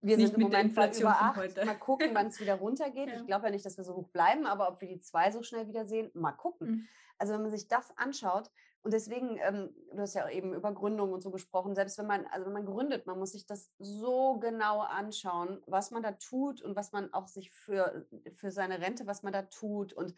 Wir 0.00 0.16
nicht 0.16 0.28
sind 0.28 0.36
im 0.36 0.42
Moment 0.42 0.76
bei 0.76 0.92
über 0.92 1.10
8. 1.10 1.64
Mal 1.66 1.74
gucken, 1.74 2.10
wann 2.12 2.28
es 2.28 2.38
wieder 2.38 2.54
runtergeht. 2.54 3.08
Ja. 3.08 3.16
Ich 3.16 3.26
glaube 3.26 3.46
ja 3.46 3.50
nicht, 3.50 3.66
dass 3.66 3.76
wir 3.76 3.82
so 3.82 3.96
hoch 3.96 4.06
bleiben, 4.10 4.46
aber 4.46 4.68
ob 4.68 4.80
wir 4.80 4.86
die 4.86 5.00
2 5.00 5.32
so 5.32 5.42
schnell 5.42 5.66
wieder 5.66 5.86
sehen, 5.86 6.12
mal 6.14 6.30
gucken. 6.30 6.68
Mhm. 6.68 6.88
Also 7.18 7.34
wenn 7.34 7.42
man 7.42 7.50
sich 7.50 7.66
das 7.66 7.92
anschaut, 7.98 8.48
und 8.82 8.92
deswegen, 8.92 9.38
ähm, 9.42 9.74
du 9.92 9.98
hast 9.98 10.14
ja 10.14 10.28
eben 10.30 10.54
über 10.54 10.72
Gründung 10.72 11.12
und 11.12 11.20
so 11.20 11.32
gesprochen, 11.32 11.74
selbst 11.74 11.98
wenn 11.98 12.06
man, 12.06 12.24
also 12.26 12.46
wenn 12.46 12.52
man 12.52 12.64
gründet, 12.64 13.06
man 13.06 13.18
muss 13.18 13.32
sich 13.32 13.44
das 13.44 13.72
so 13.80 14.38
genau 14.38 14.82
anschauen, 14.82 15.60
was 15.66 15.90
man 15.90 16.04
da 16.04 16.12
tut 16.12 16.62
und 16.62 16.76
was 16.76 16.92
man 16.92 17.12
auch 17.12 17.26
sich 17.26 17.50
für, 17.50 18.06
für 18.30 18.52
seine 18.52 18.80
Rente, 18.80 19.08
was 19.08 19.24
man 19.24 19.32
da 19.32 19.42
tut. 19.42 19.92
Und 19.92 20.14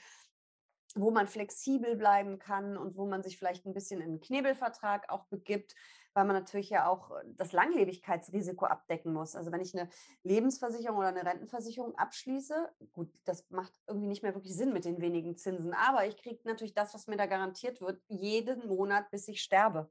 wo 0.94 1.10
man 1.10 1.28
flexibel 1.28 1.96
bleiben 1.96 2.38
kann 2.38 2.76
und 2.76 2.96
wo 2.96 3.06
man 3.06 3.22
sich 3.22 3.38
vielleicht 3.38 3.66
ein 3.66 3.74
bisschen 3.74 4.00
in 4.00 4.08
einen 4.08 4.20
Knebelvertrag 4.20 5.08
auch 5.08 5.24
begibt, 5.26 5.74
weil 6.14 6.24
man 6.24 6.34
natürlich 6.34 6.70
ja 6.70 6.88
auch 6.88 7.12
äh, 7.12 7.24
das 7.36 7.52
Langlebigkeitsrisiko 7.52 8.64
abdecken 8.66 9.12
muss. 9.12 9.36
Also 9.36 9.52
wenn 9.52 9.60
ich 9.60 9.76
eine 9.76 9.88
Lebensversicherung 10.24 10.98
oder 10.98 11.08
eine 11.08 11.24
Rentenversicherung 11.24 11.94
abschließe, 11.96 12.72
gut, 12.92 13.12
das 13.24 13.48
macht 13.50 13.72
irgendwie 13.86 14.08
nicht 14.08 14.22
mehr 14.22 14.34
wirklich 14.34 14.56
Sinn 14.56 14.72
mit 14.72 14.84
den 14.84 15.00
wenigen 15.00 15.36
Zinsen, 15.36 15.74
aber 15.74 16.06
ich 16.06 16.16
kriege 16.16 16.40
natürlich 16.44 16.74
das, 16.74 16.94
was 16.94 17.06
mir 17.06 17.16
da 17.16 17.26
garantiert 17.26 17.80
wird, 17.80 18.02
jeden 18.08 18.66
Monat, 18.66 19.10
bis 19.10 19.28
ich 19.28 19.42
sterbe. 19.42 19.90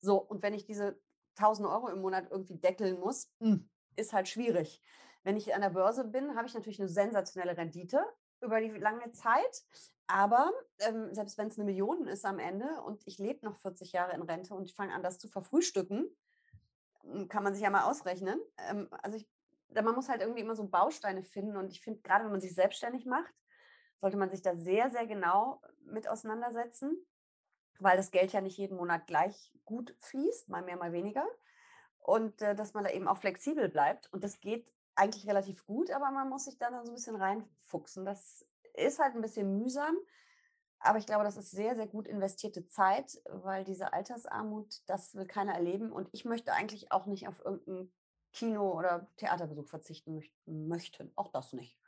So, 0.00 0.16
und 0.16 0.42
wenn 0.42 0.54
ich 0.54 0.64
diese 0.64 0.98
1000 1.36 1.68
Euro 1.68 1.88
im 1.88 2.00
Monat 2.00 2.28
irgendwie 2.30 2.56
deckeln 2.56 2.98
muss, 2.98 3.30
hm, 3.40 3.68
ist 3.96 4.12
halt 4.12 4.28
schwierig. 4.28 4.82
Wenn 5.24 5.36
ich 5.36 5.54
an 5.54 5.60
der 5.60 5.70
Börse 5.70 6.04
bin, 6.04 6.36
habe 6.36 6.46
ich 6.46 6.54
natürlich 6.54 6.80
eine 6.80 6.88
sensationelle 6.88 7.56
Rendite 7.56 8.04
über 8.40 8.60
die 8.60 8.70
lange 8.70 9.10
Zeit. 9.12 9.64
Aber 10.06 10.50
ähm, 10.78 11.12
selbst 11.12 11.36
wenn 11.36 11.48
es 11.48 11.58
eine 11.58 11.66
Million 11.66 12.06
ist 12.06 12.24
am 12.24 12.38
Ende 12.38 12.80
und 12.82 13.06
ich 13.06 13.18
lebe 13.18 13.44
noch 13.44 13.56
40 13.56 13.92
Jahre 13.92 14.14
in 14.14 14.22
Rente 14.22 14.54
und 14.54 14.64
ich 14.64 14.74
fange 14.74 14.94
an, 14.94 15.02
das 15.02 15.18
zu 15.18 15.28
verfrühstücken, 15.28 16.08
hm, 17.02 17.28
kann 17.28 17.44
man 17.44 17.52
sich 17.52 17.62
ja 17.62 17.70
mal 17.70 17.84
ausrechnen. 17.84 18.40
Ähm, 18.70 18.88
also 19.02 19.16
ich, 19.16 19.28
man 19.74 19.94
muss 19.94 20.08
halt 20.08 20.22
irgendwie 20.22 20.40
immer 20.40 20.56
so 20.56 20.66
Bausteine 20.66 21.22
finden 21.22 21.56
und 21.56 21.70
ich 21.70 21.82
finde, 21.82 22.00
gerade 22.00 22.24
wenn 22.24 22.32
man 22.32 22.40
sich 22.40 22.54
selbstständig 22.54 23.04
macht, 23.04 23.34
sollte 23.98 24.16
man 24.16 24.30
sich 24.30 24.40
da 24.40 24.54
sehr, 24.56 24.88
sehr 24.88 25.06
genau 25.06 25.60
mit 25.84 26.08
auseinandersetzen, 26.08 26.96
weil 27.80 27.96
das 27.96 28.10
Geld 28.10 28.32
ja 28.32 28.40
nicht 28.40 28.56
jeden 28.56 28.76
Monat 28.76 29.06
gleich 29.06 29.52
gut 29.64 29.94
fließt, 30.00 30.48
mal 30.48 30.62
mehr, 30.62 30.76
mal 30.76 30.92
weniger. 30.92 31.26
Und 31.98 32.40
äh, 32.40 32.54
dass 32.54 32.72
man 32.72 32.84
da 32.84 32.90
eben 32.90 33.08
auch 33.08 33.18
flexibel 33.18 33.68
bleibt. 33.68 34.10
Und 34.12 34.24
das 34.24 34.40
geht 34.40 34.72
eigentlich 34.98 35.26
relativ 35.26 35.64
gut, 35.66 35.90
aber 35.90 36.10
man 36.10 36.28
muss 36.28 36.44
sich 36.44 36.58
dann 36.58 36.74
so 36.84 36.90
ein 36.90 36.94
bisschen 36.94 37.16
reinfuchsen. 37.16 38.04
Das 38.04 38.44
ist 38.74 38.98
halt 38.98 39.14
ein 39.14 39.22
bisschen 39.22 39.58
mühsam, 39.58 39.96
aber 40.80 40.98
ich 40.98 41.06
glaube, 41.06 41.24
das 41.24 41.36
ist 41.36 41.50
sehr, 41.50 41.74
sehr 41.74 41.86
gut 41.86 42.06
investierte 42.06 42.68
Zeit, 42.68 43.20
weil 43.30 43.64
diese 43.64 43.92
Altersarmut, 43.92 44.82
das 44.86 45.14
will 45.14 45.26
keiner 45.26 45.54
erleben. 45.54 45.92
Und 45.92 46.08
ich 46.12 46.24
möchte 46.24 46.52
eigentlich 46.52 46.92
auch 46.92 47.06
nicht 47.06 47.26
auf 47.28 47.44
irgendeinen 47.44 47.92
Kino- 48.32 48.76
oder 48.76 49.10
Theaterbesuch 49.16 49.66
verzichten 49.66 50.22
möchten. 50.46 51.12
Auch 51.16 51.28
das 51.28 51.52
nicht. 51.52 51.78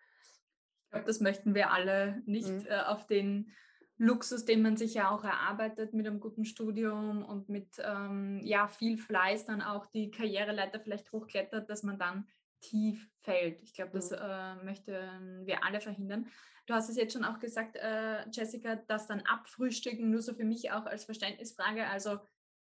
Ich 0.85 0.91
glaube, 0.91 1.07
das 1.07 1.21
möchten 1.21 1.55
wir 1.55 1.71
alle 1.71 2.23
nicht 2.27 2.49
mhm. 2.49 2.67
äh, 2.67 2.81
auf 2.83 3.07
den 3.07 3.53
Luxus, 3.97 4.45
den 4.45 4.63
man 4.63 4.77
sich 4.77 4.95
ja 4.95 5.11
auch 5.11 5.25
erarbeitet 5.25 5.93
mit 5.93 6.07
einem 6.07 6.21
guten 6.21 6.45
Studium 6.45 7.23
und 7.23 7.49
mit 7.49 7.77
ähm, 7.85 8.41
ja, 8.43 8.67
viel 8.67 8.97
Fleiß 8.97 9.45
dann 9.45 9.61
auch 9.63 9.87
die 9.87 10.11
Karriereleiter 10.11 10.81
vielleicht 10.81 11.13
hochklettert, 11.13 11.69
dass 11.69 11.83
man 11.83 11.99
dann 11.99 12.27
tief 12.61 13.09
fällt. 13.23 13.63
Ich 13.63 13.75
glaube, 13.75 13.93
das 13.93 14.11
mhm. 14.11 14.19
äh, 14.21 14.65
möchten 14.65 15.47
wir 15.47 15.65
alle 15.65 15.81
verhindern. 15.81 16.27
Du 16.67 16.75
hast 16.75 16.89
es 16.89 16.97
jetzt 16.97 17.13
schon 17.15 17.25
auch 17.25 17.41
gesagt, 17.41 17.77
äh, 17.77 18.29
Jessica, 18.31 18.77
dass 18.77 19.07
dann 19.07 19.23
abfrühstücken, 19.23 20.11
nur 20.11 20.23
so 20.23 20.35
für 20.35 20.45
mich 20.45 20.71
auch 20.71 20.87
als 20.87 21.05
Verständnisfrage. 21.05 21.87
Also 21.87 22.21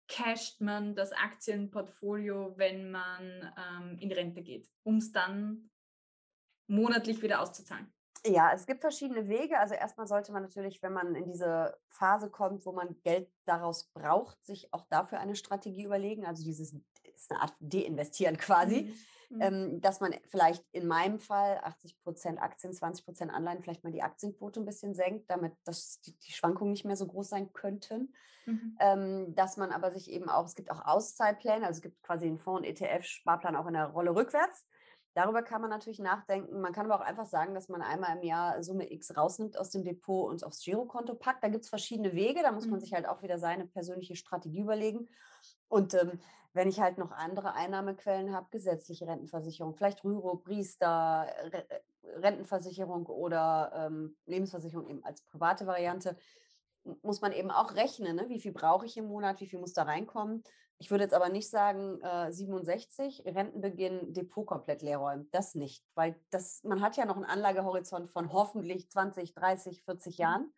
casht 0.08 0.60
man 0.60 0.94
das 0.94 1.12
Aktienportfolio, 1.12 2.54
wenn 2.56 2.90
man 2.90 3.52
ähm, 3.56 3.98
in 3.98 4.12
Rente 4.12 4.42
geht, 4.42 4.68
um 4.82 4.96
es 4.96 5.12
dann 5.12 5.70
monatlich 6.66 7.22
wieder 7.22 7.40
auszuzahlen? 7.40 7.92
Ja, 8.26 8.52
es 8.54 8.66
gibt 8.66 8.80
verschiedene 8.80 9.28
Wege. 9.28 9.58
Also 9.58 9.74
erstmal 9.74 10.06
sollte 10.06 10.32
man 10.32 10.42
natürlich, 10.42 10.82
wenn 10.82 10.94
man 10.94 11.14
in 11.14 11.26
diese 11.26 11.76
Phase 11.88 12.30
kommt, 12.30 12.64
wo 12.64 12.72
man 12.72 12.96
Geld 13.02 13.30
daraus 13.44 13.90
braucht, 13.92 14.42
sich 14.44 14.72
auch 14.72 14.86
dafür 14.88 15.20
eine 15.20 15.36
Strategie 15.36 15.84
überlegen. 15.84 16.24
Also 16.24 16.42
dieses 16.42 16.74
ist 17.14 17.30
eine 17.30 17.42
Art 17.42 17.54
Deinvestieren 17.60 18.38
quasi. 18.38 18.84
Mhm. 18.84 18.94
Mhm. 19.30 19.38
Ähm, 19.40 19.80
dass 19.80 20.00
man 20.00 20.14
vielleicht 20.28 20.64
in 20.72 20.86
meinem 20.86 21.18
Fall 21.18 21.60
80 21.62 21.98
Prozent 22.00 22.42
Aktien, 22.42 22.72
20 22.72 23.04
Prozent 23.04 23.32
Anleihen, 23.32 23.62
vielleicht 23.62 23.84
mal 23.84 23.92
die 23.92 24.02
Aktienquote 24.02 24.60
ein 24.60 24.66
bisschen 24.66 24.94
senkt, 24.94 25.30
damit 25.30 25.52
das, 25.64 26.00
die, 26.00 26.16
die 26.18 26.32
Schwankungen 26.32 26.72
nicht 26.72 26.84
mehr 26.84 26.96
so 26.96 27.06
groß 27.06 27.28
sein 27.28 27.52
könnten. 27.52 28.14
Mhm. 28.46 28.76
Ähm, 28.78 29.34
dass 29.34 29.56
man 29.56 29.72
aber 29.72 29.90
sich 29.90 30.10
eben 30.10 30.28
auch, 30.28 30.44
es 30.44 30.54
gibt 30.54 30.70
auch 30.70 30.84
Auszahlpläne, 30.84 31.66
also 31.66 31.78
es 31.78 31.82
gibt 31.82 32.02
quasi 32.02 32.26
einen 32.26 32.38
Fonds- 32.38 32.58
und 32.58 32.64
ETF-Sparplan 32.64 33.56
auch 33.56 33.66
in 33.66 33.74
der 33.74 33.86
Rolle 33.86 34.14
rückwärts. 34.14 34.66
Darüber 35.14 35.42
kann 35.42 35.60
man 35.60 35.70
natürlich 35.70 36.00
nachdenken. 36.00 36.60
Man 36.60 36.72
kann 36.72 36.90
aber 36.90 37.00
auch 37.00 37.06
einfach 37.06 37.26
sagen, 37.26 37.54
dass 37.54 37.68
man 37.68 37.82
einmal 37.82 38.16
im 38.16 38.24
Jahr 38.24 38.62
Summe 38.64 38.92
X 38.92 39.16
rausnimmt 39.16 39.56
aus 39.56 39.70
dem 39.70 39.84
Depot 39.84 40.28
und 40.28 40.44
aufs 40.44 40.64
Girokonto 40.64 41.14
packt. 41.14 41.44
Da 41.44 41.48
gibt 41.48 41.62
es 41.62 41.70
verschiedene 41.70 42.14
Wege. 42.14 42.42
Da 42.42 42.50
muss 42.50 42.66
man 42.66 42.80
mhm. 42.80 42.80
sich 42.80 42.92
halt 42.92 43.06
auch 43.06 43.22
wieder 43.22 43.38
seine 43.38 43.66
persönliche 43.66 44.16
Strategie 44.16 44.60
überlegen. 44.60 45.08
Und 45.68 45.94
ähm, 45.94 46.20
wenn 46.52 46.68
ich 46.68 46.80
halt 46.80 46.98
noch 46.98 47.12
andere 47.12 47.54
Einnahmequellen 47.54 48.34
habe, 48.34 48.48
gesetzliche 48.50 49.06
Rentenversicherung, 49.06 49.74
vielleicht 49.74 50.04
Rüro, 50.04 50.36
Priester, 50.36 51.26
Re 51.52 51.64
Rentenversicherung 52.16 53.06
oder 53.06 53.72
ähm, 53.74 54.14
Lebensversicherung 54.26 54.88
eben 54.88 55.04
als 55.04 55.22
private 55.22 55.66
Variante, 55.66 56.16
muss 57.02 57.20
man 57.20 57.32
eben 57.32 57.50
auch 57.50 57.74
rechnen, 57.74 58.16
ne? 58.16 58.28
wie 58.28 58.40
viel 58.40 58.52
brauche 58.52 58.86
ich 58.86 58.96
im 58.96 59.06
Monat, 59.06 59.40
wie 59.40 59.46
viel 59.46 59.58
muss 59.58 59.72
da 59.72 59.84
reinkommen. 59.84 60.42
Ich 60.78 60.90
würde 60.90 61.04
jetzt 61.04 61.14
aber 61.14 61.28
nicht 61.28 61.48
sagen, 61.48 62.00
äh, 62.02 62.32
67, 62.32 63.22
Rentenbeginn, 63.24 64.12
Depot 64.12 64.46
komplett 64.46 64.82
leer 64.82 64.98
räumen. 64.98 65.28
Das 65.30 65.54
nicht, 65.54 65.84
weil 65.94 66.20
das, 66.30 66.62
man 66.64 66.82
hat 66.82 66.96
ja 66.96 67.06
noch 67.06 67.16
einen 67.16 67.24
Anlagehorizont 67.24 68.10
von 68.10 68.32
hoffentlich 68.32 68.90
20, 68.90 69.34
30, 69.34 69.82
40 69.84 70.18
Jahren. 70.18 70.52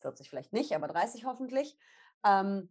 40 0.00 0.30
vielleicht 0.30 0.52
nicht, 0.52 0.74
aber 0.74 0.88
30 0.88 1.24
hoffentlich. 1.26 1.76
Ähm, 2.24 2.70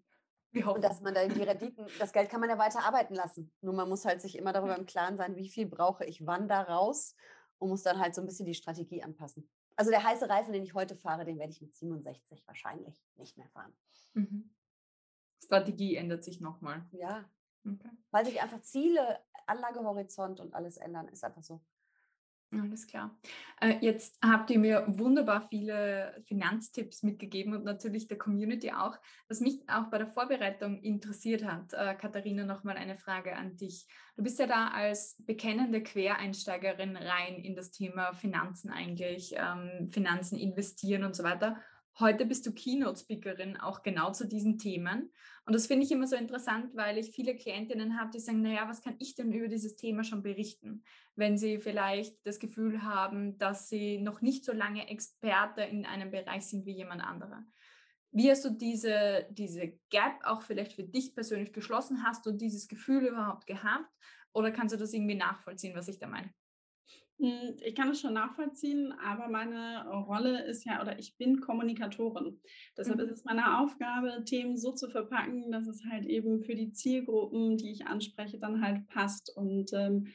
und 0.66 0.84
dass 0.84 1.02
man 1.02 1.14
dann 1.14 1.30
die 1.30 1.44
Renditen, 1.44 1.86
das 2.00 2.14
Geld 2.14 2.30
kann 2.30 2.40
man 2.40 2.50
ja 2.50 2.58
weiter 2.58 2.84
arbeiten 2.84 3.14
lassen. 3.14 3.52
Nur 3.62 3.74
man 3.74 3.90
muss 3.90 4.06
halt 4.06 4.22
sich 4.22 4.38
immer 4.38 4.54
darüber 4.54 4.76
im 4.76 4.86
Klaren 4.86 5.18
sein, 5.18 5.36
wie 5.36 5.50
viel 5.50 5.68
brauche 5.68 6.06
ich 6.06 6.26
wann 6.26 6.48
da 6.48 6.62
raus 6.62 7.16
und 7.60 7.70
muss 7.70 7.84
dann 7.84 8.00
halt 8.00 8.16
so 8.16 8.22
ein 8.22 8.28
bisschen 8.28 8.46
die 8.46 8.54
Strategie 8.54 9.04
anpassen. 9.04 9.50
Also 9.78 9.92
der 9.92 10.04
heiße 10.04 10.28
Reifen, 10.28 10.54
den 10.54 10.64
ich 10.64 10.74
heute 10.74 10.96
fahre, 10.96 11.24
den 11.24 11.38
werde 11.38 11.52
ich 11.52 11.62
mit 11.62 11.74
67 11.74 12.46
wahrscheinlich 12.48 13.00
nicht 13.16 13.38
mehr 13.38 13.48
fahren. 13.50 13.72
Mhm. 14.14 14.50
Strategie 15.44 15.96
ändert 15.96 16.24
sich 16.24 16.42
nochmal. 16.42 16.84
Ja. 16.92 17.30
Okay. 17.64 17.90
Weil 18.12 18.26
sich 18.26 18.42
einfach 18.42 18.62
Ziele, 18.62 19.20
Anlagehorizont 19.46 20.40
und 20.40 20.54
alles 20.56 20.78
ändern. 20.78 21.08
Ist 21.10 21.24
einfach 21.24 21.44
so. 21.44 21.62
Alles 22.52 22.88
klar. 22.88 23.14
Äh, 23.60 23.76
jetzt 23.82 24.18
habt 24.24 24.50
ihr 24.52 24.60
mir 24.60 24.86
wunderbar 24.88 25.42
viele 25.50 26.16
Finanztipps 26.28 27.04
mitgegeben 27.04 27.54
und 27.54 27.66
natürlich 27.66 28.08
der 28.08 28.18
Community 28.18 28.72
auch. 28.72 28.98
Was 29.28 29.42
mich 29.42 29.60
auch 29.68 29.90
bei 29.90 29.98
der 29.98 30.08
Vorbereitung 30.08 30.82
interessiert 30.82 31.44
hat, 31.44 31.74
äh, 31.74 31.94
Katharina, 31.96 32.46
nochmal 32.46 32.78
eine 32.78 32.96
Frage 32.96 33.36
an 33.36 33.58
dich. 33.58 33.86
Du 34.16 34.24
bist 34.24 34.40
ja 34.40 34.48
da 34.48 34.70
als 34.70 35.22
bekennende 35.26 35.84
Quereinsteigerin 35.84 36.96
rein 36.96 37.36
in 37.36 37.56
das 37.56 37.72
Thema 37.72 38.14
Finanzen 38.14 38.70
eigentlich, 38.70 39.36
ähm, 39.36 39.90
Finanzen 39.90 40.38
investieren 40.40 41.04
und 41.04 41.18
so 41.18 41.24
weiter. 41.24 41.58
Heute 42.00 42.28
bist 42.28 42.46
du 42.46 42.54
Keynote-Speakerin 42.54 43.58
auch 43.58 43.82
genau 43.82 44.12
zu 44.12 44.28
diesen 44.28 44.60
Themen. 44.60 45.12
Und 45.46 45.54
das 45.54 45.66
finde 45.66 45.84
ich 45.84 45.92
immer 45.92 46.06
so 46.06 46.16
interessant, 46.16 46.76
weil 46.76 47.00
ich 47.00 47.10
viele 47.10 47.36
Klientinnen 47.36 48.00
habe, 48.00 48.12
die 48.12 48.20
sagen, 48.20 48.44
naja, 48.44 48.70
was 48.70 48.84
kann 48.84 48.98
ich 49.00 49.16
denn 49.16 49.32
über 49.32 49.48
dieses 49.48 49.78
Thema 49.78 50.04
schon 50.04 50.22
berichten? 50.22 50.84
Wenn 51.16 51.40
sie 51.40 51.58
vielleicht 51.58 52.16
das 52.24 52.38
Gefühl 52.38 52.84
haben, 52.84 53.40
dass 53.40 53.68
sie 53.68 53.98
noch 53.98 54.22
nicht 54.22 54.46
so 54.46 54.54
lange 54.54 54.88
Experte 54.90 55.62
in 55.62 55.88
einem 55.88 56.12
Bereich 56.12 56.46
sind 56.46 56.68
wie 56.68 56.76
jemand 56.76 57.02
anderer. 57.02 57.44
Wie 58.12 58.30
hast 58.30 58.46
du 58.46 58.52
diese, 58.52 59.26
diese 59.32 59.80
Gap 59.90 60.20
auch 60.24 60.44
vielleicht 60.44 60.74
für 60.74 60.84
dich 60.84 61.16
persönlich 61.16 61.52
geschlossen? 61.52 62.04
Hast 62.04 62.28
du 62.28 62.32
dieses 62.32 62.68
Gefühl 62.68 63.08
überhaupt 63.08 63.48
gehabt? 63.48 63.92
Oder 64.34 64.52
kannst 64.52 64.76
du 64.76 64.78
das 64.78 64.94
irgendwie 64.94 65.16
nachvollziehen, 65.16 65.76
was 65.76 65.88
ich 65.88 65.98
da 65.98 66.06
meine? 66.06 66.32
Hm, 67.20 67.58
ich 67.62 67.74
kann 67.74 67.90
es 67.90 68.02
schon 68.02 68.14
nachvollziehen, 68.14 68.94
aber 69.04 69.28
meine 69.28 69.88
Rolle 69.90 70.46
ist 70.46 70.66
ja, 70.66 70.82
oder 70.82 71.00
ich 71.00 71.18
bin 71.18 71.42
Kommunikatorin. 71.42 72.40
Deshalb 72.78 73.00
mhm. 73.00 73.06
ist 73.06 73.12
es 73.12 73.24
meine 73.24 73.60
Aufgabe, 73.60 74.24
Themen 74.24 74.56
so 74.58 74.72
zu 74.72 74.88
verpacken, 74.90 75.52
dass 75.52 75.68
es 75.68 75.84
halt 75.90 76.06
eben 76.06 76.44
für 76.44 76.54
die 76.54 76.72
Zielgruppen, 76.72 77.58
die 77.58 77.72
ich 77.72 77.88
anspreche, 77.88 78.38
dann 78.38 78.62
halt 78.62 78.88
passt. 78.88 79.36
Und 79.36 79.72
ähm, 79.74 80.08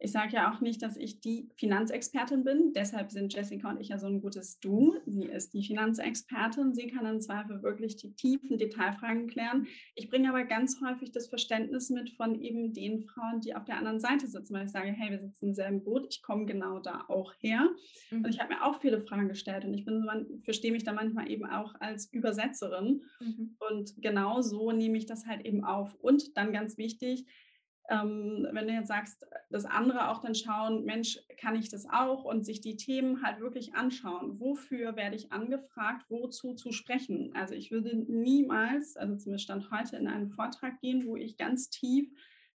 ich 0.00 0.12
sage 0.12 0.34
ja 0.34 0.52
auch 0.52 0.60
nicht, 0.60 0.82
dass 0.82 0.96
ich 0.96 1.20
die 1.20 1.48
Finanzexpertin 1.56 2.44
bin. 2.44 2.72
Deshalb 2.74 3.10
sind 3.10 3.34
Jessica 3.34 3.70
und 3.70 3.80
ich 3.80 3.88
ja 3.88 3.98
so 3.98 4.06
ein 4.06 4.20
gutes 4.20 4.60
Du. 4.60 4.94
Sie 5.06 5.24
ist 5.24 5.54
die 5.54 5.64
Finanzexpertin. 5.64 6.74
Sie 6.74 6.86
kann 6.86 7.06
im 7.06 7.20
Zweifel 7.20 7.62
wirklich 7.62 7.96
die 7.96 8.14
tiefen 8.14 8.58
Detailfragen 8.58 9.26
klären. 9.26 9.66
Ich 9.94 10.08
bringe 10.08 10.28
aber 10.28 10.44
ganz 10.44 10.80
häufig 10.80 11.10
das 11.10 11.28
Verständnis 11.28 11.90
mit 11.90 12.10
von 12.10 12.40
eben 12.40 12.72
den 12.72 13.02
Frauen, 13.02 13.40
die 13.40 13.56
auf 13.56 13.64
der 13.64 13.76
anderen 13.76 14.00
Seite 14.00 14.26
sitzen, 14.26 14.54
weil 14.54 14.66
ich 14.66 14.70
sage, 14.70 14.90
hey, 14.90 15.10
wir 15.10 15.18
sitzen 15.18 15.48
im 15.48 15.54
selben 15.54 15.82
Boot. 15.82 16.06
Ich 16.10 16.22
komme 16.22 16.46
genau 16.46 16.78
da 16.78 17.04
auch 17.08 17.32
her. 17.40 17.68
Mhm. 18.10 18.24
Und 18.24 18.28
ich 18.30 18.40
habe 18.40 18.54
mir 18.54 18.64
auch 18.64 18.80
viele 18.80 19.00
Fragen 19.00 19.28
gestellt 19.28 19.64
und 19.64 19.74
ich 19.74 19.84
bin, 19.84 20.06
verstehe 20.44 20.72
mich 20.72 20.84
da 20.84 20.92
manchmal 20.92 21.30
eben 21.30 21.46
auch 21.46 21.74
als 21.80 22.12
Übersetzerin. 22.12 23.02
Mhm. 23.20 23.56
Und 23.68 23.94
genau 24.00 24.42
so 24.42 24.70
nehme 24.70 24.96
ich 24.96 25.06
das 25.06 25.26
halt 25.26 25.44
eben 25.44 25.64
auf. 25.64 25.94
Und 25.94 26.36
dann 26.36 26.52
ganz 26.52 26.78
wichtig, 26.78 27.26
ähm, 27.88 28.46
wenn 28.52 28.66
du 28.66 28.74
jetzt 28.74 28.88
sagst, 28.88 29.26
dass 29.50 29.64
andere 29.64 30.10
auch 30.10 30.20
dann 30.20 30.34
schauen, 30.34 30.84
Mensch, 30.84 31.18
kann 31.38 31.56
ich 31.56 31.70
das 31.70 31.86
auch 31.88 32.24
und 32.24 32.44
sich 32.44 32.60
die 32.60 32.76
Themen 32.76 33.22
halt 33.22 33.40
wirklich 33.40 33.74
anschauen. 33.74 34.38
Wofür 34.38 34.94
werde 34.96 35.16
ich 35.16 35.32
angefragt, 35.32 36.04
wozu 36.10 36.54
zu 36.54 36.72
sprechen? 36.72 37.32
Also 37.34 37.54
ich 37.54 37.70
würde 37.70 37.96
niemals, 37.96 38.96
also 38.96 39.16
zumindest 39.16 39.44
stand 39.44 39.70
heute 39.70 39.96
in 39.96 40.06
einen 40.06 40.28
Vortrag 40.28 40.80
gehen, 40.80 41.06
wo 41.06 41.16
ich 41.16 41.38
ganz 41.38 41.70
tief 41.70 42.10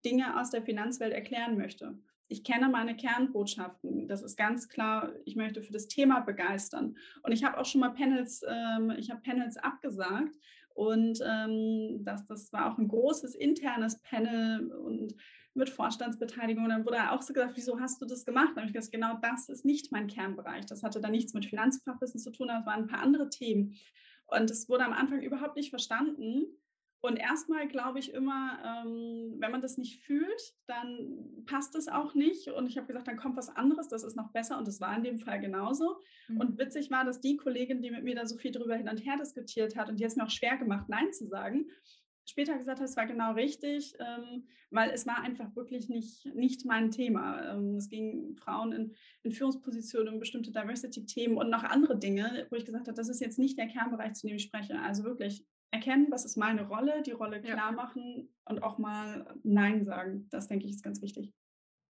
Dinge 0.03 0.39
aus 0.39 0.49
der 0.49 0.63
Finanzwelt 0.63 1.13
erklären 1.13 1.57
möchte. 1.57 1.97
Ich 2.27 2.43
kenne 2.43 2.69
meine 2.69 2.95
Kernbotschaften. 2.95 4.07
Das 4.07 4.21
ist 4.21 4.37
ganz 4.37 4.69
klar. 4.69 5.13
Ich 5.25 5.35
möchte 5.35 5.61
für 5.61 5.73
das 5.73 5.87
Thema 5.87 6.21
begeistern. 6.21 6.95
Und 7.23 7.31
ich 7.31 7.43
habe 7.43 7.57
auch 7.57 7.65
schon 7.65 7.81
mal 7.81 7.89
Panels, 7.89 8.43
ähm, 8.47 8.93
ich 8.97 9.09
habe 9.09 9.21
Panels 9.21 9.57
abgesagt, 9.57 10.35
und 10.79 11.19
ähm, 11.25 12.05
das, 12.05 12.25
das 12.25 12.53
war 12.53 12.71
auch 12.71 12.77
ein 12.77 12.87
großes 12.87 13.35
internes 13.35 13.99
Panel 13.99 14.71
und 14.71 15.13
mit 15.53 15.69
Vorstandsbeteiligung. 15.69 16.63
Und 16.63 16.69
dann 16.69 16.85
wurde 16.85 17.11
auch 17.11 17.21
so 17.21 17.33
gesagt, 17.33 17.57
wieso 17.57 17.81
hast 17.81 18.01
du 18.01 18.05
das 18.05 18.23
gemacht? 18.23 18.55
Und 18.55 18.63
ich 18.63 18.71
gesagt, 18.71 18.93
genau 18.93 19.17
das 19.21 19.49
ist 19.49 19.65
nicht 19.65 19.91
mein 19.91 20.07
Kernbereich. 20.07 20.65
Das 20.67 20.81
hatte 20.81 21.01
dann 21.01 21.11
nichts 21.11 21.33
mit 21.33 21.45
Finanzfachwissen 21.45 22.21
zu 22.21 22.31
tun, 22.31 22.49
es 22.49 22.65
waren 22.65 22.83
ein 22.83 22.87
paar 22.87 23.01
andere 23.01 23.29
Themen. 23.29 23.75
Und 24.27 24.49
es 24.49 24.69
wurde 24.69 24.85
am 24.85 24.93
Anfang 24.93 25.21
überhaupt 25.21 25.57
nicht 25.57 25.69
verstanden. 25.69 26.45
Und 27.01 27.15
erstmal 27.15 27.67
glaube 27.67 27.99
ich 27.99 28.13
immer, 28.13 28.59
ähm, 28.65 29.35
wenn 29.37 29.51
man 29.51 29.61
das 29.61 29.77
nicht 29.77 30.03
fühlt, 30.03 30.41
dann 30.67 31.43
passt 31.45 31.75
es 31.75 31.87
auch 31.87 32.13
nicht. 32.13 32.49
Und 32.49 32.67
ich 32.67 32.77
habe 32.77 32.87
gesagt, 32.87 33.07
dann 33.07 33.17
kommt 33.17 33.37
was 33.37 33.49
anderes, 33.55 33.87
das 33.87 34.03
ist 34.03 34.17
noch 34.17 34.31
besser. 34.31 34.57
Und 34.57 34.67
das 34.67 34.81
war 34.81 34.95
in 34.97 35.03
dem 35.03 35.17
Fall 35.17 35.39
genauso. 35.39 35.97
Mhm. 36.27 36.41
Und 36.41 36.57
witzig 36.57 36.91
war, 36.91 37.05
dass 37.05 37.21
die 37.21 37.37
Kollegin, 37.37 37.81
die 37.81 37.91
mit 37.91 38.03
mir 38.03 38.15
da 38.15 38.25
so 38.25 38.37
viel 38.37 38.51
drüber 38.51 38.75
hin 38.75 38.89
und 38.89 39.05
her 39.05 39.15
diskutiert 39.17 39.77
hat 39.77 39.89
und 39.89 39.99
die 39.99 40.03
es 40.03 40.17
mir 40.17 40.25
auch 40.25 40.29
schwer 40.29 40.57
gemacht, 40.57 40.89
Nein 40.89 41.13
zu 41.13 41.27
sagen, 41.27 41.69
später 42.29 42.57
gesagt 42.57 42.79
hat, 42.79 42.87
es 42.87 42.97
war 42.97 43.05
genau 43.05 43.31
richtig, 43.33 43.93
ähm, 43.99 44.47
weil 44.69 44.91
es 44.91 45.07
war 45.07 45.21
einfach 45.21 45.55
wirklich 45.55 45.89
nicht, 45.89 46.25
nicht 46.35 46.65
mein 46.65 46.91
Thema. 46.91 47.53
Ähm, 47.53 47.75
es 47.75 47.89
ging 47.89 48.35
Frauen 48.35 48.71
in, 48.71 48.95
in 49.23 49.31
Führungspositionen 49.31 50.13
um 50.13 50.19
bestimmte 50.19 50.51
Diversity-Themen 50.51 51.37
und 51.37 51.49
noch 51.49 51.63
andere 51.63 51.97
Dinge, 51.97 52.45
wo 52.49 52.55
ich 52.55 52.65
gesagt 52.65 52.87
habe, 52.87 52.95
das 52.95 53.09
ist 53.09 53.21
jetzt 53.21 53.39
nicht 53.39 53.57
der 53.57 53.67
Kernbereich, 53.67 54.13
zu 54.13 54.27
dem 54.27 54.35
ich 54.35 54.43
spreche. 54.43 54.79
Also 54.79 55.03
wirklich 55.03 55.45
erkennen, 55.71 56.07
was 56.09 56.25
ist 56.25 56.37
meine 56.37 56.67
Rolle, 56.67 57.01
die 57.03 57.11
Rolle 57.11 57.41
klar 57.41 57.71
machen 57.71 58.29
und 58.45 58.63
auch 58.63 58.77
mal 58.77 59.33
Nein 59.43 59.85
sagen. 59.85 60.27
Das 60.29 60.47
denke 60.47 60.65
ich 60.65 60.71
ist 60.71 60.83
ganz 60.83 61.01
wichtig. 61.01 61.33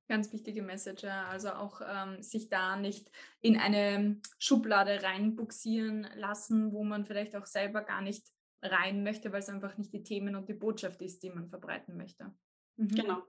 Ganz 0.08 0.34
wichtige 0.34 0.64
Message, 0.64 1.04
also 1.04 1.52
auch 1.52 1.82
ähm, 1.88 2.24
sich 2.24 2.50
da 2.50 2.76
nicht 2.76 3.12
in 3.42 3.58
eine 3.58 4.20
Schublade 4.40 5.04
reinbuxieren 5.04 6.08
lassen, 6.16 6.74
wo 6.74 6.84
man 6.84 7.06
vielleicht 7.06 7.36
auch 7.36 7.46
selber 7.46 7.84
gar 7.84 8.02
nicht 8.02 8.28
rein 8.64 9.04
möchte, 9.04 9.32
weil 9.32 9.42
es 9.42 9.50
einfach 9.50 9.78
nicht 9.78 9.94
die 9.94 10.04
Themen 10.04 10.36
und 10.36 10.50
die 10.50 10.56
Botschaft 10.56 11.02
ist, 11.04 11.22
die 11.22 11.30
man 11.30 11.48
verbreiten 11.48 11.96
möchte. 11.96 12.34
Mhm. 12.78 12.88
Genau. 12.90 13.24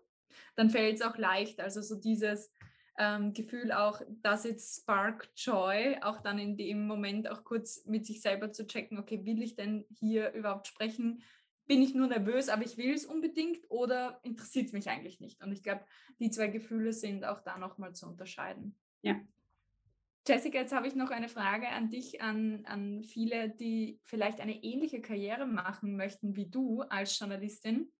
Dann 0.56 0.70
fällt 0.70 0.96
es 0.96 1.02
auch 1.02 1.18
leicht, 1.18 1.60
also 1.60 1.82
so 1.82 1.96
dieses, 1.96 2.50
ähm, 2.98 3.32
Gefühl 3.32 3.72
auch, 3.72 4.02
dass 4.22 4.44
jetzt 4.44 4.82
Spark 4.82 5.30
Joy, 5.36 5.96
auch 6.02 6.20
dann 6.20 6.38
in 6.38 6.56
dem 6.56 6.86
Moment 6.86 7.28
auch 7.30 7.44
kurz 7.44 7.84
mit 7.86 8.06
sich 8.06 8.20
selber 8.20 8.52
zu 8.52 8.66
checken, 8.66 8.98
okay, 8.98 9.24
will 9.24 9.42
ich 9.42 9.56
denn 9.56 9.86
hier 9.98 10.32
überhaupt 10.32 10.66
sprechen? 10.66 11.22
Bin 11.66 11.82
ich 11.82 11.94
nur 11.94 12.08
nervös, 12.08 12.48
aber 12.48 12.64
ich 12.64 12.76
will 12.76 12.92
es 12.92 13.06
unbedingt 13.06 13.70
oder 13.70 14.20
interessiert 14.22 14.66
es 14.66 14.72
mich 14.72 14.88
eigentlich 14.90 15.20
nicht? 15.20 15.42
Und 15.42 15.52
ich 15.52 15.62
glaube, 15.62 15.84
die 16.18 16.30
zwei 16.30 16.48
Gefühle 16.48 16.92
sind 16.92 17.24
auch 17.24 17.40
da 17.40 17.58
nochmal 17.58 17.94
zu 17.94 18.06
unterscheiden. 18.06 18.76
Ja. 19.02 19.20
Jessica, 20.26 20.58
jetzt 20.58 20.74
habe 20.74 20.86
ich 20.86 20.94
noch 20.94 21.10
eine 21.10 21.28
Frage 21.28 21.68
an 21.68 21.88
dich, 21.88 22.20
an, 22.20 22.64
an 22.66 23.02
viele, 23.02 23.48
die 23.48 23.98
vielleicht 24.04 24.40
eine 24.40 24.62
ähnliche 24.62 25.00
Karriere 25.00 25.46
machen 25.46 25.96
möchten 25.96 26.36
wie 26.36 26.46
du 26.46 26.82
als 26.82 27.18
Journalistin. 27.18 27.90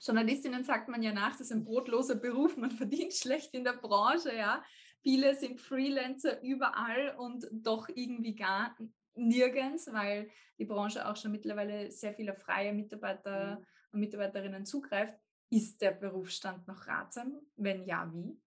Journalistinnen 0.00 0.64
sagt 0.64 0.88
man 0.88 1.02
ja 1.02 1.12
nach, 1.12 1.32
das 1.32 1.42
ist 1.42 1.52
ein 1.52 1.64
brotloser 1.64 2.16
Beruf, 2.16 2.56
man 2.56 2.70
verdient 2.70 3.14
schlecht 3.14 3.54
in 3.54 3.64
der 3.64 3.74
Branche, 3.74 4.34
ja. 4.34 4.62
Viele 5.02 5.34
sind 5.34 5.60
Freelancer 5.60 6.42
überall 6.42 7.14
und 7.18 7.46
doch 7.52 7.88
irgendwie 7.94 8.34
gar 8.34 8.74
nirgends, 9.14 9.92
weil 9.92 10.30
die 10.58 10.64
Branche 10.64 11.06
auch 11.06 11.16
schon 11.16 11.32
mittlerweile 11.32 11.90
sehr 11.90 12.14
viele 12.14 12.34
freie 12.34 12.72
Mitarbeiter 12.72 13.56
mhm. 13.58 13.66
und 13.92 14.00
Mitarbeiterinnen 14.00 14.64
zugreift. 14.64 15.14
Ist 15.50 15.82
der 15.82 15.92
Berufsstand 15.92 16.66
noch 16.66 16.86
ratsam? 16.86 17.38
Wenn 17.56 17.84
ja, 17.84 18.10
wie? 18.12 18.40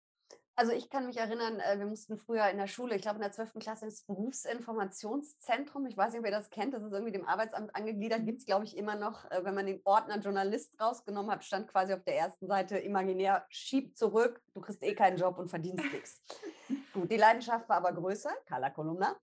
Also 0.60 0.72
ich 0.72 0.90
kann 0.90 1.06
mich 1.06 1.18
erinnern, 1.18 1.60
äh, 1.60 1.78
wir 1.78 1.86
mussten 1.86 2.18
früher 2.18 2.50
in 2.50 2.58
der 2.58 2.66
Schule, 2.66 2.96
ich 2.96 3.04
glaube 3.04 3.18
in 3.18 3.22
der 3.22 3.32
12. 3.32 3.60
Klasse 3.60 3.86
ins 3.86 4.02
Berufsinformationszentrum, 4.02 5.86
ich 5.86 5.96
weiß 5.96 6.14
nicht, 6.14 6.24
wer 6.24 6.32
das 6.32 6.50
kennt, 6.50 6.74
das 6.74 6.82
ist 6.82 6.94
irgendwie 6.94 7.12
dem 7.12 7.28
Arbeitsamt 7.28 7.76
angegliedert, 7.76 8.22
mhm. 8.22 8.26
gibt 8.26 8.40
es, 8.40 8.48
glaube 8.48 8.66
ich, 8.66 8.76
immer 8.76 8.96
noch, 8.96 9.30
äh, 9.30 9.46
wenn 9.46 9.54
man 9.54 9.68
den 9.68 9.82
Ordner 9.84 10.18
Journalist 10.18 10.82
rausgenommen 10.82 11.30
hat, 11.30 11.44
stand 11.44 11.68
quasi 11.68 11.94
auf 11.94 12.04
der 12.04 12.18
ersten 12.18 12.48
Seite 12.48 12.80
imaginär, 12.80 13.46
schieb 13.50 13.96
zurück, 13.96 14.42
du 14.56 14.62
kriegst 14.62 14.82
eh 14.82 14.96
keinen 14.96 15.18
Job 15.18 15.38
und 15.38 15.50
verdienst 15.50 15.86
nichts. 15.94 16.24
Gut, 16.94 17.12
die 17.12 17.18
Leidenschaft 17.18 17.70
war 17.70 17.78
aber 17.78 17.94
größer, 17.94 18.32
Carla 18.48 18.72
Kolumna. 18.72 19.16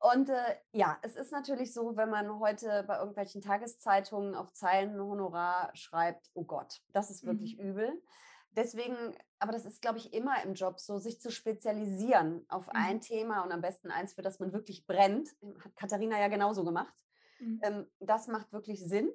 Und 0.00 0.28
äh, 0.28 0.56
ja, 0.72 0.98
es 1.02 1.14
ist 1.14 1.30
natürlich 1.30 1.72
so, 1.72 1.96
wenn 1.96 2.10
man 2.10 2.40
heute 2.40 2.82
bei 2.88 2.98
irgendwelchen 2.98 3.42
Tageszeitungen 3.42 4.34
auf 4.34 4.52
Zeilen 4.54 5.00
Honorar 5.00 5.70
schreibt, 5.74 6.32
oh 6.34 6.42
Gott, 6.42 6.80
das 6.92 7.10
ist 7.10 7.24
wirklich 7.24 7.58
mhm. 7.58 7.64
übel. 7.64 8.02
Deswegen, 8.56 9.14
aber 9.40 9.52
das 9.52 9.64
ist, 9.64 9.80
glaube 9.80 9.98
ich, 9.98 10.12
immer 10.12 10.42
im 10.44 10.54
Job 10.54 10.78
so, 10.78 10.98
sich 10.98 11.20
zu 11.20 11.30
spezialisieren 11.30 12.44
auf 12.48 12.66
mhm. 12.66 12.72
ein 12.74 13.00
Thema 13.00 13.42
und 13.42 13.52
am 13.52 13.62
besten 13.62 13.90
eins, 13.90 14.12
für 14.12 14.22
das 14.22 14.38
man 14.38 14.52
wirklich 14.52 14.86
brennt. 14.86 15.30
Hat 15.64 15.74
Katharina 15.76 16.20
ja 16.20 16.28
genauso 16.28 16.62
gemacht. 16.62 16.94
Mhm. 17.40 17.60
Ähm, 17.62 17.86
das 17.98 18.28
macht 18.28 18.52
wirklich 18.52 18.84
Sinn 18.86 19.10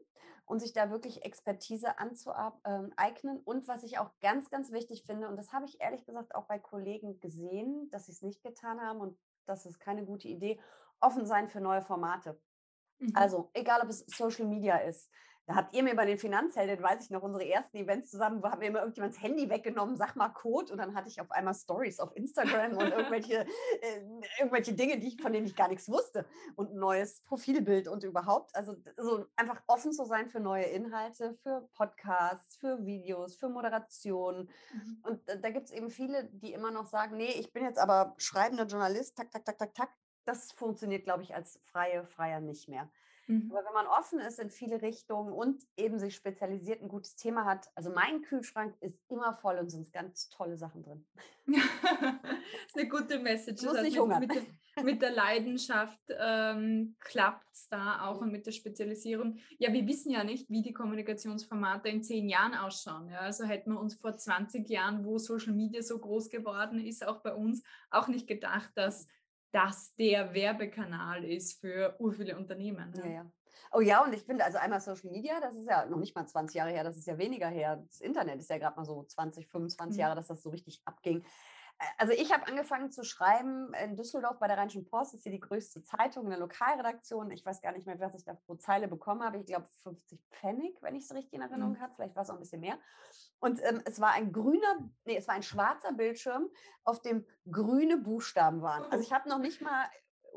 und 0.45 0.59
sich 0.59 0.73
da 0.73 0.89
wirklich 0.89 1.23
Expertise 1.23 1.99
anzueignen. 1.99 3.39
Und 3.43 3.67
was 3.67 3.83
ich 3.83 3.99
auch 3.99 4.11
ganz, 4.21 4.49
ganz 4.49 4.71
wichtig 4.71 5.03
finde, 5.05 5.27
und 5.29 5.37
das 5.37 5.53
habe 5.53 5.65
ich 5.65 5.79
ehrlich 5.79 6.05
gesagt 6.05 6.33
auch 6.33 6.45
bei 6.45 6.59
Kollegen 6.59 7.19
gesehen, 7.19 7.89
dass 7.91 8.07
sie 8.07 8.11
es 8.11 8.21
nicht 8.21 8.43
getan 8.43 8.81
haben 8.81 8.99
und 8.99 9.17
das 9.45 9.65
ist 9.65 9.79
keine 9.79 10.05
gute 10.05 10.27
Idee, 10.27 10.59
offen 10.99 11.25
sein 11.25 11.47
für 11.47 11.61
neue 11.61 11.83
Formate. 11.83 12.39
Mhm. 12.97 13.11
Also 13.13 13.49
egal, 13.53 13.81
ob 13.81 13.89
es 13.89 14.05
Social 14.07 14.45
Media 14.45 14.77
ist, 14.77 15.11
da 15.47 15.55
habt 15.55 15.75
ihr 15.75 15.83
mir 15.83 15.95
bei 15.95 16.05
den 16.05 16.17
Finanzhelden, 16.17 16.83
weiß 16.83 17.03
ich 17.03 17.11
noch, 17.11 17.21
unsere 17.21 17.47
ersten 17.47 17.77
Events 17.77 18.09
zusammen, 18.09 18.41
wo 18.41 18.49
haben 18.49 18.61
wir 18.61 18.67
immer 18.67 18.79
irgendjemand 18.79 19.13
das 19.13 19.21
Handy 19.21 19.47
weggenommen, 19.47 19.95
sag 19.95 20.15
mal 20.15 20.29
Code 20.29 20.71
und 20.71 20.79
dann 20.79 20.95
hatte 20.95 21.07
ich 21.07 21.21
auf 21.21 21.31
einmal 21.31 21.53
Stories 21.53 21.99
auf 21.99 22.15
Instagram 22.15 22.75
und 22.77 22.91
irgendwelche, 22.91 23.41
äh, 23.81 24.01
irgendwelche 24.39 24.73
Dinge, 24.73 24.99
die 24.99 25.09
ich, 25.09 25.21
von 25.21 25.31
denen 25.31 25.45
ich 25.45 25.55
gar 25.55 25.67
nichts 25.67 25.87
wusste 25.87 26.25
und 26.55 26.71
ein 26.71 26.79
neues 26.79 27.21
Profilbild 27.21 27.87
und 27.87 28.03
überhaupt. 28.03 28.55
Also 28.55 28.75
so 28.97 29.25
einfach 29.35 29.61
offen 29.67 29.91
zu 29.93 30.05
sein 30.05 30.29
für 30.29 30.39
neue 30.39 30.65
Inhalte, 30.65 31.35
für 31.35 31.69
Podcasts, 31.75 32.55
für 32.55 32.83
Videos, 32.83 33.35
für 33.35 33.49
Moderation. 33.49 34.49
Mhm. 34.73 34.97
Und 35.03 35.29
da, 35.29 35.35
da 35.35 35.51
gibt 35.51 35.67
es 35.67 35.71
eben 35.71 35.91
viele, 35.91 36.25
die 36.25 36.53
immer 36.53 36.71
noch 36.71 36.87
sagen, 36.87 37.17
nee, 37.17 37.31
ich 37.31 37.53
bin 37.53 37.63
jetzt 37.63 37.77
aber 37.77 38.15
schreibender 38.17 38.65
Journalist, 38.65 39.15
tak, 39.15 39.29
tak, 39.29 39.45
tak, 39.45 39.59
tak, 39.59 39.75
tak. 39.75 39.89
Das 40.25 40.51
funktioniert, 40.51 41.03
glaube 41.03 41.21
ich, 41.21 41.35
als 41.35 41.59
freie 41.65 42.03
Freier 42.03 42.39
nicht 42.39 42.67
mehr. 42.67 42.89
Mhm. 43.27 43.51
Aber 43.51 43.65
wenn 43.65 43.73
man 43.73 43.87
offen 43.87 44.19
ist 44.19 44.39
in 44.39 44.49
viele 44.49 44.81
Richtungen 44.81 45.33
und 45.33 45.63
eben 45.77 45.97
sich 45.97 46.15
spezialisiert, 46.15 46.81
ein 46.81 46.87
gutes 46.87 47.15
Thema 47.15 47.45
hat, 47.45 47.69
also 47.75 47.89
mein 47.89 48.21
Kühlschrank 48.21 48.75
ist 48.81 49.01
immer 49.09 49.33
voll 49.33 49.57
und 49.57 49.69
sind 49.69 49.91
ganz 49.91 50.29
tolle 50.29 50.57
Sachen 50.57 50.83
drin. 50.83 51.05
das 51.47 51.55
ist 52.67 52.77
eine 52.77 52.87
gute 52.87 53.19
Message. 53.19 53.63
Muss 53.63 53.81
nicht 53.81 53.97
hungern. 53.97 54.19
Mit, 54.19 54.83
mit, 54.83 55.01
der 55.01 55.11
Leidenschaft 55.11 55.99
ähm, 56.09 56.95
klappt 56.99 57.51
es 57.51 57.67
da 57.67 58.05
auch 58.07 58.21
und 58.21 58.31
mit 58.31 58.45
der 58.45 58.51
Spezialisierung. 58.51 59.37
Ja, 59.57 59.73
wir 59.73 59.87
wissen 59.87 60.11
ja 60.11 60.23
nicht, 60.23 60.49
wie 60.49 60.61
die 60.61 60.73
Kommunikationsformate 60.73 61.89
in 61.89 62.03
zehn 62.03 62.29
Jahren 62.29 62.53
ausschauen. 62.53 63.09
Ja? 63.09 63.19
Also 63.19 63.45
hätten 63.45 63.71
wir 63.71 63.79
uns 63.79 63.95
vor 63.95 64.15
20 64.15 64.69
Jahren, 64.69 65.03
wo 65.03 65.17
Social 65.17 65.53
Media 65.53 65.81
so 65.81 65.97
groß 65.97 66.29
geworden 66.29 66.79
ist, 66.79 67.05
auch 67.07 67.21
bei 67.21 67.33
uns, 67.33 67.63
auch 67.89 68.07
nicht 68.07 68.27
gedacht, 68.27 68.71
dass 68.75 69.07
das 69.55 69.95
der 69.95 70.33
Werbekanal 70.33 71.23
ist 71.23 71.61
für 71.61 71.97
viele 72.15 72.37
Unternehmen. 72.37 72.91
Ne? 72.91 73.01
Ja, 73.03 73.11
ja. 73.11 73.31
Oh 73.71 73.79
ja, 73.79 74.03
und 74.03 74.13
ich 74.13 74.23
finde, 74.23 74.43
also 74.43 74.57
einmal 74.57 74.81
Social 74.81 75.11
Media, 75.11 75.39
das 75.39 75.55
ist 75.55 75.67
ja 75.67 75.85
noch 75.85 75.97
nicht 75.97 76.15
mal 76.15 76.27
20 76.27 76.55
Jahre 76.55 76.71
her, 76.71 76.83
das 76.83 76.97
ist 76.97 77.07
ja 77.07 77.17
weniger 77.17 77.47
her. 77.47 77.83
Das 77.87 78.01
Internet 78.01 78.39
ist 78.39 78.49
ja 78.49 78.57
gerade 78.57 78.75
mal 78.75 78.85
so 78.85 79.03
20, 79.03 79.47
25 79.47 79.95
mhm. 79.95 79.99
Jahre, 79.99 80.15
dass 80.15 80.27
das 80.27 80.43
so 80.43 80.49
richtig 80.49 80.81
abging. 80.85 81.25
Also 81.97 82.13
ich 82.13 82.31
habe 82.33 82.47
angefangen 82.47 82.91
zu 82.91 83.03
schreiben 83.03 83.73
in 83.83 83.95
Düsseldorf 83.97 84.39
bei 84.39 84.47
der 84.47 84.57
Rheinischen 84.57 84.85
Post, 84.85 85.13
das 85.13 85.19
ist 85.19 85.23
hier 85.23 85.31
die 85.33 85.41
größte 85.41 85.83
Zeitung 85.83 86.25
in 86.25 86.29
der 86.29 86.39
Lokalredaktion. 86.39 87.31
Ich 87.31 87.45
weiß 87.45 87.61
gar 87.61 87.73
nicht 87.73 87.85
mehr, 87.85 87.99
was 87.99 88.15
ich 88.15 88.23
da 88.23 88.33
pro 88.33 88.55
Zeile 88.55 88.87
bekommen 88.87 89.23
habe. 89.23 89.37
Ich 89.39 89.45
glaube 89.45 89.67
50 89.83 90.21
Pfennig, 90.31 90.77
wenn 90.81 90.95
ich 90.95 91.03
es 91.03 91.13
richtig 91.13 91.33
in 91.33 91.41
Erinnerung 91.41 91.73
mhm. 91.73 91.81
habe. 91.81 91.93
Vielleicht 91.93 92.15
war 92.15 92.23
es 92.23 92.29
auch 92.29 92.35
ein 92.35 92.39
bisschen 92.39 92.61
mehr. 92.61 92.77
Und 93.39 93.61
ähm, 93.63 93.81
es 93.85 93.99
war 93.99 94.13
ein 94.13 94.31
grüner, 94.31 94.89
nee, 95.05 95.17
es 95.17 95.27
war 95.27 95.35
ein 95.35 95.43
schwarzer 95.43 95.91
Bildschirm, 95.93 96.49
auf 96.83 97.01
dem 97.01 97.25
grüne 97.51 97.97
Buchstaben 97.97 98.61
waren. 98.61 98.83
Also 98.91 99.03
ich 99.03 99.13
habe 99.13 99.29
noch 99.29 99.39
nicht 99.39 99.61
mal 99.61 99.85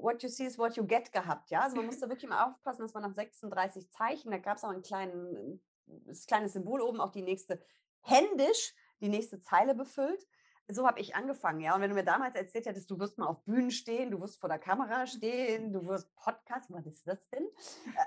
what 0.01 0.23
you 0.23 0.29
see 0.29 0.47
is 0.47 0.59
what 0.59 0.77
you 0.77 0.87
get 0.87 1.13
gehabt, 1.13 1.51
ja. 1.51 1.61
Also 1.61 1.77
man 1.77 1.87
musste 1.87 2.09
wirklich 2.09 2.29
mal 2.29 2.45
aufpassen, 2.45 2.83
dass 2.83 2.95
man 2.95 3.03
nach 3.03 3.13
36 3.13 3.91
Zeichen, 3.91 4.31
da 4.31 4.39
gab 4.39 4.57
es 4.57 4.65
auch 4.65 4.71
ein 4.71 4.83
kleinen, 4.83 5.61
das 5.87 6.27
kleine 6.27 6.49
Symbol 6.49 6.81
oben, 6.81 7.01
auch 7.01 7.11
die 7.11 7.23
nächste, 7.23 7.63
händisch 8.01 8.75
die 9.01 9.09
nächste 9.09 9.41
Zeile 9.41 9.75
befüllt. 9.75 10.27
So 10.71 10.87
habe 10.87 11.01
ich 11.01 11.17
angefangen, 11.17 11.61
ja. 11.61 11.75
Und 11.75 11.81
wenn 11.81 11.89
du 11.89 11.97
mir 11.97 12.05
damals 12.05 12.35
erzählt 12.35 12.67
hättest, 12.67 12.91
du 12.91 12.99
wirst 12.99 13.17
mal 13.17 13.27
auf 13.27 13.43
Bühnen 13.45 13.71
stehen, 13.71 14.11
du 14.11 14.21
wirst 14.21 14.39
vor 14.39 14.51
der 14.51 14.59
Kamera 14.59 15.07
stehen, 15.07 15.73
du 15.73 15.87
wirst 15.87 16.15
Podcast, 16.15 16.71
was 16.71 16.85
ist 16.87 17.09
das 17.09 17.27
denn? 17.31 17.49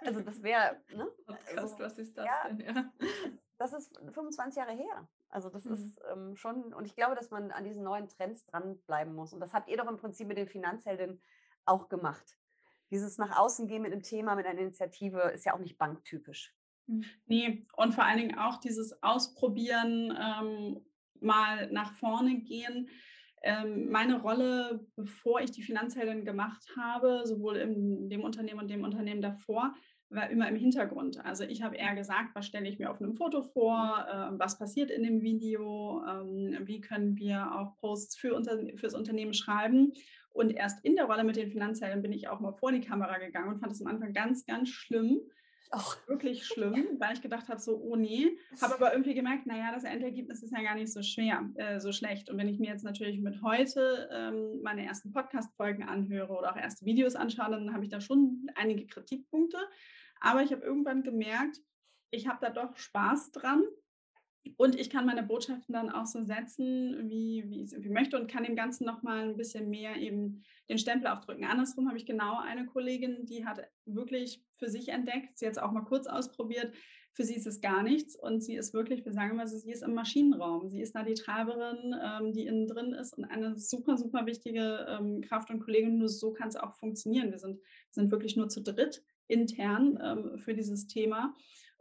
Also 0.05 0.21
das 0.21 0.43
wäre, 0.43 0.77
ne? 0.95 1.11
Podcast, 1.25 1.57
also, 1.57 1.79
was 1.79 1.97
ist 1.97 2.15
das 2.17 2.25
ja, 2.25 2.49
denn? 2.49 2.75
Ja 2.75 2.91
das 3.61 3.73
ist 3.73 3.95
25 4.11 4.57
Jahre 4.57 4.73
her. 4.73 5.07
Also 5.29 5.49
das 5.49 5.65
mhm. 5.65 5.73
ist 5.73 6.01
ähm, 6.11 6.35
schon, 6.35 6.73
und 6.73 6.85
ich 6.85 6.95
glaube, 6.95 7.15
dass 7.15 7.29
man 7.29 7.51
an 7.51 7.63
diesen 7.63 7.83
neuen 7.83 8.07
Trends 8.07 8.45
dranbleiben 8.45 9.13
muss. 9.13 9.33
Und 9.33 9.39
das 9.39 9.53
habt 9.53 9.69
ihr 9.69 9.77
doch 9.77 9.87
im 9.87 9.97
Prinzip 9.97 10.27
mit 10.27 10.37
den 10.37 10.47
Finanzhelden 10.47 11.21
auch 11.65 11.87
gemacht. 11.87 12.37
Dieses 12.89 13.17
nach 13.17 13.37
außen 13.37 13.67
gehen 13.67 13.83
mit 13.83 13.93
einem 13.93 14.03
Thema, 14.03 14.35
mit 14.35 14.45
einer 14.45 14.59
Initiative 14.59 15.31
ist 15.33 15.45
ja 15.45 15.53
auch 15.53 15.59
nicht 15.59 15.77
banktypisch. 15.77 16.53
Mhm. 16.87 17.05
Nee, 17.27 17.65
und 17.77 17.93
vor 17.93 18.03
allen 18.03 18.17
Dingen 18.17 18.37
auch 18.37 18.57
dieses 18.57 19.01
Ausprobieren, 19.03 20.17
ähm, 20.19 20.85
mal 21.21 21.71
nach 21.71 21.93
vorne 21.93 22.41
gehen. 22.41 22.89
Ähm, 23.43 23.89
meine 23.89 24.21
Rolle, 24.21 24.85
bevor 24.95 25.39
ich 25.39 25.51
die 25.51 25.63
Finanzheldin 25.63 26.25
gemacht 26.25 26.63
habe, 26.77 27.21
sowohl 27.25 27.57
in 27.57 28.09
dem 28.09 28.23
Unternehmen 28.23 28.59
und 28.59 28.69
dem 28.69 28.83
Unternehmen 28.83 29.21
davor, 29.21 29.73
war 30.11 30.29
immer 30.29 30.47
im 30.47 30.55
Hintergrund. 30.55 31.23
Also 31.25 31.43
ich 31.43 31.61
habe 31.61 31.77
eher 31.77 31.95
gesagt, 31.95 32.35
was 32.35 32.45
stelle 32.45 32.67
ich 32.67 32.79
mir 32.79 32.91
auf 32.91 33.01
einem 33.01 33.15
Foto 33.15 33.43
vor, 33.43 34.05
äh, 34.07 34.39
was 34.39 34.57
passiert 34.59 34.91
in 34.91 35.03
dem 35.03 35.21
Video, 35.21 36.03
ähm, 36.07 36.57
wie 36.63 36.81
können 36.81 37.15
wir 37.17 37.55
auch 37.55 37.77
Posts 37.77 38.17
für 38.17 38.35
unter, 38.35 38.59
fürs 38.75 38.93
Unternehmen 38.93 39.33
schreiben. 39.33 39.93
Und 40.33 40.51
erst 40.51 40.83
in 40.85 40.95
der 40.95 41.05
Rolle 41.05 41.23
mit 41.23 41.35
den 41.35 41.49
Finanzhelden 41.49 42.01
bin 42.01 42.13
ich 42.13 42.27
auch 42.27 42.39
mal 42.39 42.53
vor 42.53 42.71
die 42.71 42.81
Kamera 42.81 43.17
gegangen 43.17 43.49
und 43.49 43.59
fand 43.59 43.71
es 43.71 43.81
am 43.81 43.87
Anfang 43.87 44.13
ganz, 44.13 44.45
ganz 44.45 44.69
schlimm. 44.69 45.21
Auch 45.73 45.95
wirklich 46.05 46.45
schlimm, 46.45 46.85
weil 46.99 47.13
ich 47.13 47.21
gedacht 47.21 47.47
habe, 47.47 47.61
so, 47.61 47.77
oh 47.77 47.95
nee. 47.95 48.37
Habe 48.61 48.75
aber 48.75 48.91
irgendwie 48.91 49.13
gemerkt, 49.13 49.45
naja, 49.45 49.71
das 49.73 49.85
Endergebnis 49.85 50.43
ist 50.43 50.51
ja 50.51 50.61
gar 50.61 50.75
nicht 50.75 50.91
so 50.91 51.01
schwer, 51.01 51.49
äh, 51.55 51.79
so 51.79 51.93
schlecht. 51.93 52.29
Und 52.29 52.37
wenn 52.37 52.49
ich 52.49 52.59
mir 52.59 52.69
jetzt 52.69 52.83
natürlich 52.83 53.21
mit 53.21 53.41
heute 53.41 54.09
ähm, 54.11 54.61
meine 54.63 54.85
ersten 54.85 55.13
Podcast-Folgen 55.13 55.83
anhöre 55.83 56.33
oder 56.33 56.51
auch 56.51 56.57
erste 56.57 56.85
Videos 56.85 57.15
anschaue, 57.15 57.51
dann 57.51 57.73
habe 57.73 57.85
ich 57.85 57.89
da 57.89 58.01
schon 58.01 58.47
einige 58.55 58.85
Kritikpunkte. 58.85 59.59
Aber 60.21 60.43
ich 60.43 60.51
habe 60.51 60.63
irgendwann 60.63 61.03
gemerkt, 61.03 61.59
ich 62.11 62.27
habe 62.27 62.39
da 62.41 62.49
doch 62.49 62.75
Spaß 62.77 63.31
dran 63.31 63.63
und 64.57 64.79
ich 64.79 64.89
kann 64.89 65.05
meine 65.05 65.23
Botschaften 65.23 65.73
dann 65.73 65.89
auch 65.89 66.05
so 66.05 66.23
setzen, 66.23 67.09
wie, 67.09 67.43
wie 67.47 67.61
ich 67.61 67.67
es 67.67 67.73
irgendwie 67.73 67.91
möchte 67.91 68.19
und 68.19 68.29
kann 68.29 68.43
dem 68.43 68.55
Ganzen 68.55 68.85
nochmal 68.85 69.29
ein 69.29 69.37
bisschen 69.37 69.69
mehr 69.69 69.97
eben 69.97 70.43
den 70.69 70.77
Stempel 70.77 71.07
aufdrücken. 71.07 71.45
Andersrum 71.45 71.87
habe 71.87 71.97
ich 71.97 72.05
genau 72.05 72.39
eine 72.39 72.65
Kollegin, 72.65 73.25
die 73.25 73.45
hat 73.45 73.61
wirklich 73.85 74.43
für 74.55 74.69
sich 74.69 74.89
entdeckt, 74.89 75.37
sie 75.37 75.45
hat 75.45 75.53
es 75.53 75.57
auch 75.57 75.71
mal 75.71 75.83
kurz 75.83 76.07
ausprobiert, 76.07 76.73
für 77.13 77.23
sie 77.23 77.35
ist 77.35 77.47
es 77.47 77.59
gar 77.59 77.83
nichts 77.83 78.15
und 78.15 78.41
sie 78.41 78.55
ist 78.55 78.73
wirklich, 78.73 79.03
wir 79.03 79.11
sagen 79.11 79.31
immer, 79.31 79.45
sie 79.45 79.69
ist 79.69 79.83
im 79.83 79.93
Maschinenraum. 79.93 80.69
Sie 80.69 80.81
ist 80.81 80.95
da 80.95 81.03
die 81.03 81.13
Treiberin, 81.13 81.93
ähm, 82.01 82.31
die 82.31 82.45
innen 82.45 82.67
drin 82.67 82.93
ist 82.93 83.17
und 83.17 83.25
eine 83.25 83.57
super, 83.57 83.97
super 83.97 84.25
wichtige 84.25 84.85
ähm, 84.87 85.19
Kraft 85.21 85.49
und 85.49 85.59
Kollegin. 85.59 85.97
Nur 85.97 86.07
so 86.07 86.31
kann 86.31 86.47
es 86.47 86.55
auch 86.55 86.73
funktionieren. 86.75 87.31
Wir 87.31 87.37
sind, 87.37 87.59
sind 87.89 88.11
wirklich 88.11 88.37
nur 88.37 88.47
zu 88.47 88.61
dritt 88.61 89.03
intern 89.31 89.99
ähm, 90.01 90.37
für 90.37 90.53
dieses 90.53 90.87
Thema. 90.87 91.33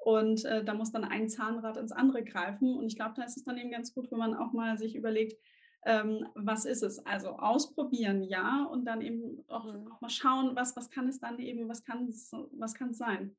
Und 0.03 0.45
äh, 0.47 0.65
da 0.65 0.73
muss 0.75 0.93
dann 0.93 1.05
ein 1.05 1.29
Zahnrad 1.29 1.77
ins 1.77 1.93
andere 1.93 2.25
greifen. 2.25 2.75
Und 2.75 2.87
ich 2.87 2.97
glaube, 2.97 3.15
da 3.17 3.23
ist 3.23 3.37
es 3.37 3.45
dann 3.45 3.59
eben 3.59 3.71
ganz 3.71 3.93
gut, 3.93 4.11
wenn 4.11 4.19
man 4.19 4.35
auch 4.35 4.53
mal 4.53 4.79
sich 4.79 4.97
überlegt, 4.97 5.37
ähm, 5.85 6.27
was 6.35 6.65
ist 6.65 6.83
es? 6.83 7.05
Also 7.07 7.31
ausprobieren, 7.31 8.23
ja, 8.23 8.65
und 8.65 8.85
dann 8.85 9.01
eben 9.01 9.45
auch, 9.49 9.65
mhm. 9.65 9.91
auch 9.93 10.01
mal 10.01 10.11
schauen, 10.11 10.55
was, 10.55 10.77
was 10.77 10.91
kann 10.91 11.09
es 11.09 11.21
dann 11.21 11.39
eben, 11.39 11.69
was 11.69 11.85
kann 11.85 12.07
es, 12.09 12.33
was 12.53 12.75
kann 12.75 12.91
es 12.91 12.99
sein. 12.99 13.37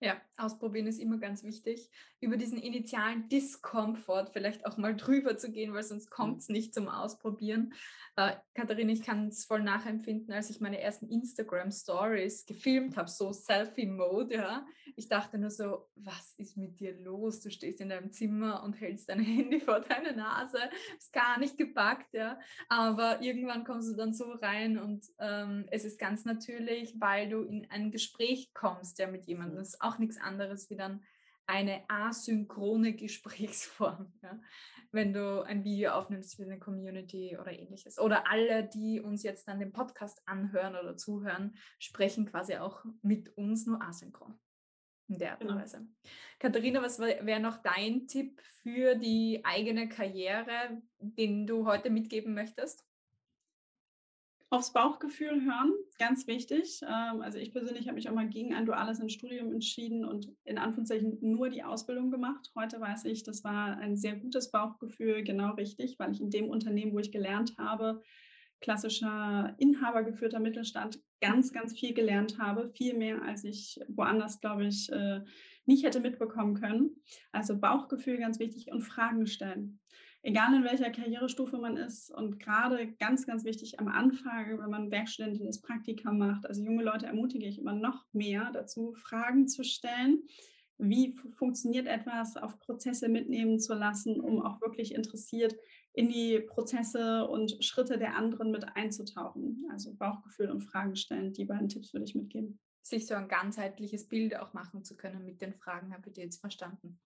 Ja, 0.00 0.20
ausprobieren 0.36 0.86
ist 0.86 1.00
immer 1.00 1.18
ganz 1.18 1.42
wichtig. 1.42 1.90
Über 2.20 2.36
diesen 2.36 2.58
initialen 2.58 3.28
Diskomfort 3.28 4.30
vielleicht 4.32 4.64
auch 4.64 4.76
mal 4.76 4.94
drüber 4.94 5.36
zu 5.36 5.50
gehen, 5.50 5.74
weil 5.74 5.82
sonst 5.82 6.08
kommt 6.08 6.40
es 6.40 6.48
nicht 6.48 6.72
zum 6.72 6.88
Ausprobieren. 6.88 7.74
Äh, 8.14 8.36
Katharina, 8.54 8.92
ich 8.92 9.02
kann 9.02 9.28
es 9.28 9.44
voll 9.44 9.62
nachempfinden, 9.62 10.32
als 10.32 10.50
ich 10.50 10.60
meine 10.60 10.80
ersten 10.80 11.08
Instagram-Stories 11.08 12.46
gefilmt 12.46 12.96
habe, 12.96 13.08
so 13.08 13.32
Selfie-Mode, 13.32 14.34
ja. 14.34 14.66
Ich 14.96 15.08
dachte 15.08 15.38
nur 15.38 15.50
so, 15.50 15.88
was 15.94 16.34
ist 16.38 16.56
mit 16.56 16.80
dir 16.80 16.98
los? 17.00 17.40
Du 17.40 17.50
stehst 17.50 17.80
in 17.80 17.90
deinem 17.90 18.10
Zimmer 18.10 18.62
und 18.64 18.80
hältst 18.80 19.08
dein 19.08 19.20
Handy 19.24 19.60
vor 19.60 19.80
deine 19.80 20.16
Nase. 20.16 20.58
Ist 20.96 21.12
gar 21.12 21.38
nicht 21.38 21.56
gepackt, 21.56 22.12
ja. 22.12 22.40
Aber 22.68 23.22
irgendwann 23.22 23.64
kommst 23.64 23.90
du 23.90 23.94
dann 23.94 24.12
so 24.12 24.32
rein 24.32 24.78
und 24.78 25.06
ähm, 25.18 25.66
es 25.70 25.84
ist 25.84 25.98
ganz 25.98 26.24
natürlich, 26.24 27.00
weil 27.00 27.28
du 27.28 27.42
in 27.42 27.70
ein 27.70 27.90
Gespräch 27.90 28.52
kommst, 28.54 28.98
ja, 28.98 29.06
mit 29.06 29.26
jemandem. 29.26 29.58
Das 29.58 29.74
ist 29.74 29.80
auch 29.88 29.98
nichts 29.98 30.18
anderes 30.18 30.70
wie 30.70 30.76
dann 30.76 31.02
eine 31.46 31.82
asynchrone 31.88 32.92
Gesprächsform, 32.96 34.12
ja? 34.22 34.40
wenn 34.92 35.12
du 35.12 35.42
ein 35.42 35.64
Video 35.64 35.92
aufnimmst 35.92 36.36
für 36.36 36.44
eine 36.44 36.58
Community 36.58 37.36
oder 37.38 37.52
ähnliches. 37.52 37.98
Oder 37.98 38.30
alle, 38.30 38.68
die 38.68 39.00
uns 39.00 39.22
jetzt 39.22 39.48
dann 39.48 39.58
den 39.58 39.72
Podcast 39.72 40.22
anhören 40.26 40.76
oder 40.76 40.96
zuhören, 40.96 41.56
sprechen 41.78 42.26
quasi 42.26 42.56
auch 42.56 42.84
mit 43.02 43.36
uns 43.36 43.66
nur 43.66 43.82
asynchron. 43.82 44.38
In 45.08 45.18
der 45.18 45.32
Art 45.32 45.40
und 45.40 45.48
genau. 45.48 45.60
Weise. 45.60 45.86
Katharina, 46.38 46.82
was 46.82 46.98
wäre 46.98 47.40
noch 47.40 47.62
dein 47.62 48.06
Tipp 48.06 48.42
für 48.62 48.94
die 48.94 49.40
eigene 49.42 49.88
Karriere, 49.88 50.82
den 50.98 51.46
du 51.46 51.66
heute 51.66 51.88
mitgeben 51.88 52.34
möchtest? 52.34 52.87
Aufs 54.50 54.72
Bauchgefühl 54.72 55.44
hören, 55.44 55.74
ganz 55.98 56.26
wichtig. 56.26 56.80
Ähm, 56.82 57.20
also 57.20 57.38
ich 57.38 57.52
persönlich 57.52 57.86
habe 57.86 57.96
mich 57.96 58.08
auch 58.08 58.14
mal 58.14 58.28
gegen 58.28 58.54
ein 58.54 58.64
duales 58.64 59.00
Studium 59.12 59.52
entschieden 59.52 60.06
und 60.06 60.28
in 60.44 60.56
Anführungszeichen 60.56 61.18
nur 61.20 61.50
die 61.50 61.64
Ausbildung 61.64 62.10
gemacht. 62.10 62.50
Heute 62.54 62.80
weiß 62.80 63.04
ich, 63.04 63.24
das 63.24 63.44
war 63.44 63.76
ein 63.76 63.98
sehr 63.98 64.16
gutes 64.16 64.50
Bauchgefühl, 64.50 65.22
genau 65.22 65.52
richtig, 65.54 65.98
weil 65.98 66.12
ich 66.12 66.22
in 66.22 66.30
dem 66.30 66.48
Unternehmen, 66.48 66.94
wo 66.94 66.98
ich 66.98 67.12
gelernt 67.12 67.56
habe, 67.58 68.00
klassischer 68.60 69.54
inhabergeführter 69.58 70.40
Mittelstand, 70.40 70.98
ganz, 71.20 71.52
ganz 71.52 71.78
viel 71.78 71.92
gelernt 71.92 72.38
habe. 72.38 72.70
Viel 72.70 72.94
mehr, 72.96 73.20
als 73.22 73.44
ich 73.44 73.78
woanders, 73.88 74.40
glaube 74.40 74.66
ich, 74.66 74.90
äh, 74.90 75.20
nicht 75.66 75.84
hätte 75.84 76.00
mitbekommen 76.00 76.54
können. 76.54 77.02
Also 77.32 77.58
Bauchgefühl 77.58 78.16
ganz 78.16 78.38
wichtig 78.38 78.72
und 78.72 78.80
Fragen 78.80 79.26
stellen. 79.26 79.78
Egal 80.22 80.54
in 80.54 80.64
welcher 80.64 80.90
Karrierestufe 80.90 81.58
man 81.58 81.76
ist 81.76 82.10
und 82.10 82.38
gerade 82.38 82.92
ganz, 82.94 83.26
ganz 83.26 83.44
wichtig 83.44 83.78
am 83.78 83.88
Anfang, 83.88 84.58
wenn 84.58 84.70
man 84.70 84.90
Werkstudentin 84.90 85.46
ist, 85.46 85.62
Praktika 85.62 86.12
macht, 86.12 86.46
also 86.46 86.62
junge 86.62 86.82
Leute 86.82 87.06
ermutige 87.06 87.46
ich 87.46 87.58
immer 87.58 87.74
noch 87.74 88.04
mehr 88.12 88.50
dazu, 88.52 88.94
Fragen 88.94 89.48
zu 89.48 89.64
stellen. 89.64 90.22
Wie 90.80 91.16
funktioniert 91.36 91.88
etwas, 91.88 92.36
auf 92.36 92.60
Prozesse 92.60 93.08
mitnehmen 93.08 93.58
zu 93.58 93.74
lassen, 93.74 94.20
um 94.20 94.40
auch 94.42 94.60
wirklich 94.60 94.94
interessiert 94.94 95.56
in 95.92 96.08
die 96.08 96.38
Prozesse 96.38 97.26
und 97.26 97.64
Schritte 97.64 97.98
der 97.98 98.14
anderen 98.14 98.52
mit 98.52 98.64
einzutauchen. 98.76 99.66
Also 99.72 99.92
Bauchgefühl 99.96 100.50
und 100.50 100.60
Fragen 100.60 100.94
stellen. 100.94 101.32
Die 101.32 101.46
beiden 101.46 101.68
Tipps 101.68 101.92
würde 101.92 102.04
ich 102.04 102.14
mitgeben 102.14 102.60
sich 102.88 103.06
so 103.06 103.14
ein 103.14 103.28
ganzheitliches 103.28 104.08
Bild 104.08 104.36
auch 104.36 104.52
machen 104.54 104.84
zu 104.84 104.96
können 104.96 105.24
mit 105.24 105.40
den 105.40 105.54
Fragen, 105.54 105.92
habe 105.92 106.08
ich 106.08 106.16
jetzt 106.16 106.40
verstanden? 106.40 106.98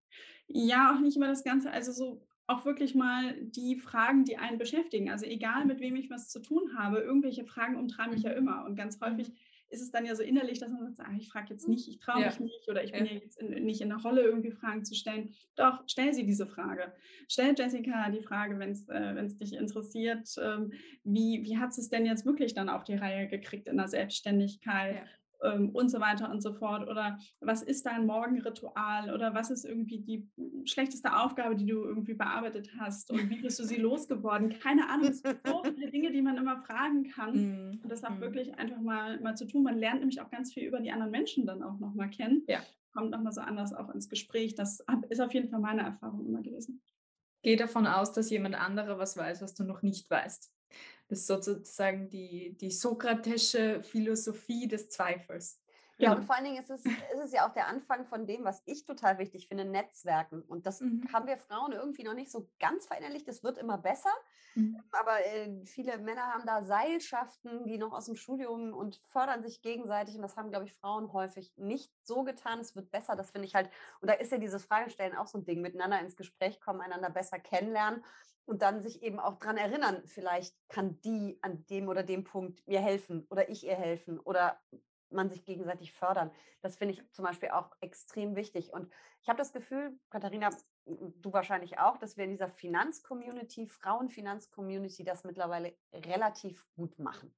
Ja, 0.47 0.95
auch 0.95 1.01
nicht 1.01 1.17
immer 1.17 1.29
das 1.29 1.45
Ganze, 1.45 1.71
also 1.71 1.93
so 1.93 2.27
auch 2.47 2.65
wirklich 2.65 2.95
mal 2.95 3.35
die 3.41 3.77
Fragen, 3.77 4.25
die 4.25 4.37
einen 4.37 4.59
beschäftigen. 4.59 5.11
Also 5.11 5.27
egal, 5.27 5.65
mit 5.65 5.81
wem 5.81 5.97
ich 5.97 6.11
was 6.11 6.29
zu 6.29 6.41
tun 6.41 6.77
habe, 6.77 6.99
irgendwelche 6.99 7.45
Fragen 7.45 7.77
umtreiben 7.77 8.13
mich 8.13 8.25
ja 8.25 8.33
mhm. 8.33 8.39
immer. 8.39 8.65
Und 8.65 8.77
ganz 8.77 9.01
häufig 9.01 9.29
mhm. 9.29 9.35
ist 9.71 9.83
es 9.83 9.91
dann 9.91 10.05
ja 10.05 10.15
so 10.15 10.23
innerlich, 10.23 10.59
dass 10.59 10.73
man 10.73 10.93
sagt, 10.93 11.09
ah, 11.09 11.15
ich 11.17 11.29
frage 11.29 11.51
jetzt 11.51 11.69
nicht, 11.69 11.89
ich 11.89 11.99
traue 11.99 12.21
ja. 12.21 12.27
mich 12.27 12.41
nicht 12.41 12.69
oder 12.69 12.83
ich 12.83 12.93
bin 12.93 13.07
ja, 13.07 13.13
ja 13.13 13.19
jetzt 13.19 13.41
in, 13.41 13.65
nicht 13.65 13.81
in 13.81 13.91
der 13.91 13.99
Rolle, 13.99 14.23
irgendwie 14.23 14.51
Fragen 14.51 14.85
zu 14.85 14.95
stellen. 14.95 15.33
Doch, 15.55 15.83
stell 15.87 16.13
sie 16.13 16.27
diese 16.27 16.47
Frage. 16.47 16.93
Stell 17.29 17.55
Jessica 17.57 18.11
die 18.11 18.23
Frage, 18.23 18.59
wenn 18.59 18.73
es 18.73 18.89
äh, 18.89 19.27
dich 19.39 19.55
interessiert, 19.55 20.29
ähm, 20.43 20.73
wie, 21.05 21.45
wie 21.45 21.59
hat 21.59 21.71
es 21.71 21.89
denn 21.89 22.05
jetzt 22.05 22.27
wirklich 22.27 22.55
dann 22.55 22.69
auf 22.69 22.85
die 22.85 22.97
Reihe 22.97 23.29
gekriegt 23.29 23.69
in 23.69 23.77
der 23.77 23.89
Selbstständigkeit? 23.89 24.97
Ja 24.97 25.03
ähm, 25.43 25.71
und 25.71 25.91
so 25.91 26.01
weiter 26.01 26.31
und 26.31 26.43
so 26.43 26.53
fort. 26.53 26.89
Oder 26.89 27.19
was 27.41 27.63
ist 27.63 27.87
dein 27.87 28.07
Morgenritual? 28.07 29.13
Oder 29.13 29.35
was 29.35 29.51
ist 29.51 29.65
irgendwie 29.65 30.01
die 30.01 30.29
schlechteste 30.65 31.17
Aufgabe, 31.17 31.57
die 31.57 31.67
du 31.67 31.85
irgendwie 31.85 32.15
bearbeitet 32.15 32.71
hast? 32.79 33.11
Und 33.11 33.31
wie 33.31 33.41
bist 33.41 33.59
du 33.59 33.65
sie 33.65 33.77
losgeworden? 33.77 34.59
Keine 34.61 34.89
Ahnung. 34.89 35.09
Es 35.09 35.23
gibt 35.23 35.47
so 35.47 35.63
viele 35.65 35.91
Dinge, 35.91 36.13
die 36.13 36.23
man 36.23 36.37
immer 36.37 36.63
fragen 36.63 37.05
kann. 37.11 37.35
Mm. 37.35 37.81
Und 37.83 37.91
das 37.91 38.05
auch 38.05 38.17
mm. 38.17 38.21
wirklich 38.21 38.55
einfach 38.59 38.81
mal, 38.81 39.21
mal 39.21 39.37
zu 39.37 39.47
tun. 39.47 39.63
Man 39.63 39.79
lernt 39.79 40.01
nämlich 40.01 40.21
auch 40.21 40.31
ganz 40.31 40.53
viel 40.53 40.65
über 40.65 40.81
die 40.81 40.93
anderen 40.93 41.11
Menschen 41.11 41.47
dann 41.47 41.63
auch 41.63 41.79
nochmal 41.79 42.11
kennen. 42.11 42.43
Ja. 42.47 42.61
Kommt 42.93 43.11
nochmal 43.11 43.33
so 43.33 43.41
anders 43.41 43.73
auch 43.73 43.89
ins 43.91 44.09
Gespräch. 44.09 44.55
Das 44.55 44.85
ist 45.09 45.21
auf 45.21 45.33
jeden 45.33 45.49
Fall 45.49 45.61
meine 45.61 45.83
Erfahrung 45.83 46.27
immer 46.27 46.43
gewesen. 46.43 46.83
Geh 47.43 47.57
davon 47.57 47.87
aus, 47.87 48.13
dass 48.13 48.31
jemand 48.31 48.55
anderer 48.55 48.99
was 48.99 49.17
weiß, 49.17 49.43
was 49.43 49.55
du 49.55 49.65
noch 49.65 49.83
nicht 49.83 50.09
weißt. 50.09 50.53
Das 51.09 51.21
ist 51.21 51.27
sozusagen 51.27 52.09
die, 52.09 52.57
die 52.59 52.71
sokratische 52.71 53.83
Philosophie 53.83 54.69
des 54.69 54.89
Zweifels. 54.89 55.63
Ja, 55.99 56.09
genau. 56.09 56.21
und 56.21 56.27
vor 56.27 56.35
allen 56.35 56.45
Dingen 56.45 56.59
ist 56.61 56.71
es, 56.71 56.85
ist 56.85 57.25
es 57.25 57.33
ja 57.33 57.47
auch 57.47 57.53
der 57.53 57.69
Anfang 57.69 58.05
von 58.07 58.27
dem, 58.27 58.45
was 58.45 58.63
ich 58.67 58.85
total 58.85 59.19
wichtig 59.19 59.47
finde, 59.47 59.65
Netzwerken. 59.65 60.43
Und 60.43 60.67
das 60.67 60.81
mhm. 60.81 61.07
haben 61.13 61.27
wir 61.27 61.37
Frauen 61.37 61.73
irgendwie 61.73 62.03
noch 62.03 62.15
nicht 62.15 62.31
so 62.31 62.51
ganz 62.59 62.87
verinnerlicht. 62.87 63.29
Das 63.29 63.45
wird 63.45 63.59
immer 63.59 63.79
besser. 63.79 64.11
Mhm. 64.55 64.83
Aber 64.91 65.25
äh, 65.25 65.65
viele 65.65 65.99
Männer 65.99 66.27
haben 66.33 66.45
da 66.45 66.63
Seilschaften, 66.63 67.67
die 67.67 67.79
noch 67.79 67.93
aus 67.93 68.07
dem 68.07 68.17
Studium 68.17 68.75
und 68.75 68.97
fördern 68.97 69.43
sich 69.43 69.63
gegenseitig. 69.63 70.17
Und 70.17 70.23
das 70.23 70.37
haben, 70.37 70.51
glaube 70.51 70.65
ich, 70.65 70.75
Frauen 70.75 71.13
häufig 71.13 71.53
nicht 71.57 71.93
so 72.03 72.25
getan. 72.25 72.59
Es 72.59 72.75
wird 72.75 72.91
besser. 72.91 73.15
Das 73.15 73.31
finde 73.31 73.47
ich 73.47 73.55
halt. 73.55 73.71
Und 74.01 74.11
da 74.11 74.15
ist 74.15 74.33
ja 74.33 74.39
dieses 74.39 74.65
Fragestellen 74.65 75.17
auch 75.17 75.29
so 75.29 75.39
ein 75.39 75.45
Ding. 75.45 75.61
Miteinander 75.61 76.01
ins 76.01 76.17
Gespräch 76.17 76.61
kommen, 76.61 76.81
einander 76.81 77.11
besser 77.11 77.39
kennenlernen 77.39 78.03
und 78.47 78.63
dann 78.63 78.83
sich 78.83 79.03
eben 79.03 79.21
auch 79.21 79.39
daran 79.39 79.57
erinnern, 79.57 80.03
vielleicht 80.07 80.57
kann 80.69 81.01
die 81.03 81.39
an 81.43 81.65
dem 81.67 81.89
oder 81.89 82.03
dem 82.03 82.25
Punkt 82.25 82.67
mir 82.67 82.81
helfen 82.81 83.27
oder 83.31 83.49
ich 83.49 83.65
ihr 83.65 83.77
helfen 83.77 84.19
oder 84.19 84.61
man 85.11 85.29
sich 85.29 85.45
gegenseitig 85.45 85.93
fördern. 85.93 86.31
Das 86.63 86.77
finde 86.77 86.95
ich 86.95 87.13
zum 87.13 87.25
Beispiel 87.25 87.51
auch 87.51 87.71
extrem 87.81 88.35
wichtig. 88.35 88.73
Und 88.73 88.91
ich 89.23 89.29
habe 89.29 89.39
das 89.39 89.53
Gefühl, 89.53 89.99
Katharina, 90.11 90.51
du 90.87 91.33
wahrscheinlich 91.33 91.79
auch, 91.79 91.99
dass 91.99 92.17
wir 92.17 92.25
in 92.25 92.31
dieser 92.31 92.49
Finanzcommunity, 92.49 93.67
Frauenfinanzcommunity, 93.67 95.05
das 95.05 95.25
mittlerweile 95.25 95.77
relativ 95.93 96.67
gut 96.75 96.99
machen. 96.99 97.35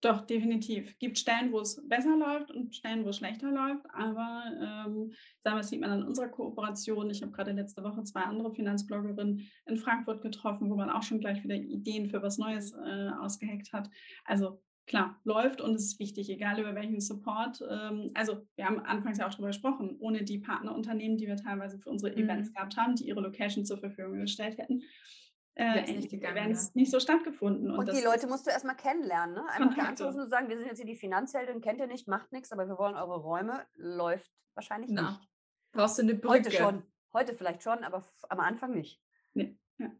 Doch, 0.00 0.22
definitiv. 0.22 0.98
Gibt 0.98 1.18
Stellen, 1.18 1.52
wo 1.52 1.60
es 1.60 1.80
besser 1.88 2.16
läuft 2.16 2.50
und 2.50 2.74
Stellen, 2.74 3.04
wo 3.04 3.10
es 3.10 3.16
schlechter 3.16 3.50
läuft. 3.50 3.86
Aber 3.94 4.44
ähm, 4.60 5.12
das 5.44 5.68
sieht 5.68 5.80
man 5.80 5.90
an 5.90 6.02
unserer 6.02 6.28
Kooperation. 6.28 7.08
Ich 7.10 7.22
habe 7.22 7.32
gerade 7.32 7.52
letzte 7.52 7.82
Woche 7.84 8.02
zwei 8.02 8.22
andere 8.22 8.52
Finanzbloggerinnen 8.52 9.48
in 9.66 9.76
Frankfurt 9.76 10.20
getroffen, 10.20 10.70
wo 10.70 10.74
man 10.74 10.90
auch 10.90 11.02
schon 11.02 11.20
gleich 11.20 11.42
wieder 11.44 11.54
Ideen 11.54 12.08
für 12.08 12.22
was 12.22 12.38
Neues 12.38 12.72
äh, 12.72 13.10
ausgeheckt 13.20 13.72
hat. 13.72 13.88
Also 14.24 14.60
klar, 14.86 15.20
läuft 15.24 15.60
und 15.60 15.74
es 15.74 15.84
ist 15.84 16.00
wichtig, 16.00 16.28
egal 16.28 16.58
über 16.58 16.74
welchen 16.74 17.00
Support. 17.00 17.62
Ähm, 17.70 18.10
also 18.14 18.46
wir 18.56 18.66
haben 18.66 18.80
anfangs 18.80 19.18
ja 19.18 19.26
auch 19.26 19.30
darüber 19.30 19.48
gesprochen, 19.48 19.96
ohne 20.00 20.24
die 20.24 20.38
Partnerunternehmen, 20.38 21.16
die 21.16 21.28
wir 21.28 21.36
teilweise 21.36 21.78
für 21.78 21.90
unsere 21.90 22.12
mhm. 22.12 22.24
Events 22.24 22.52
gehabt 22.52 22.76
haben, 22.76 22.96
die 22.96 23.06
ihre 23.06 23.20
Location 23.20 23.64
zur 23.64 23.78
Verfügung 23.78 24.20
gestellt 24.20 24.58
hätten, 24.58 24.82
äh, 25.54 25.84
Events 25.84 26.74
nicht 26.74 26.90
so 26.90 26.98
stattgefunden. 27.00 27.70
Und, 27.70 27.88
und 27.88 27.92
die 27.96 28.02
Leute 28.02 28.26
musst 28.26 28.46
du 28.46 28.50
erstmal 28.50 28.76
kennenlernen. 28.76 29.34
Ne? 29.34 29.44
Einfach 29.48 29.74
da 29.76 29.82
anzurufen 29.82 30.20
und 30.20 30.28
sagen, 30.28 30.48
wir 30.48 30.56
sind 30.56 30.66
jetzt 30.66 30.78
hier 30.78 30.86
die 30.86 30.96
Finanzheldin, 30.96 31.60
kennt 31.60 31.80
ihr 31.80 31.86
nicht, 31.86 32.08
macht 32.08 32.32
nichts, 32.32 32.52
aber 32.52 32.68
wir 32.68 32.78
wollen 32.78 32.94
eure 32.94 33.20
Räume, 33.20 33.66
läuft 33.74 34.30
wahrscheinlich 34.54 34.90
Na. 34.90 35.10
nicht. 35.10 35.28
Brauchst 35.72 35.98
du 35.98 36.02
eine 36.02 36.14
Brücke? 36.14 36.28
Heute 36.28 36.50
schon. 36.50 36.82
Heute 37.12 37.34
vielleicht 37.34 37.62
schon, 37.62 37.84
aber 37.84 38.04
am 38.30 38.40
Anfang 38.40 38.72
nicht. 38.72 39.02
Nee. 39.34 39.58
Ja. 39.78 39.90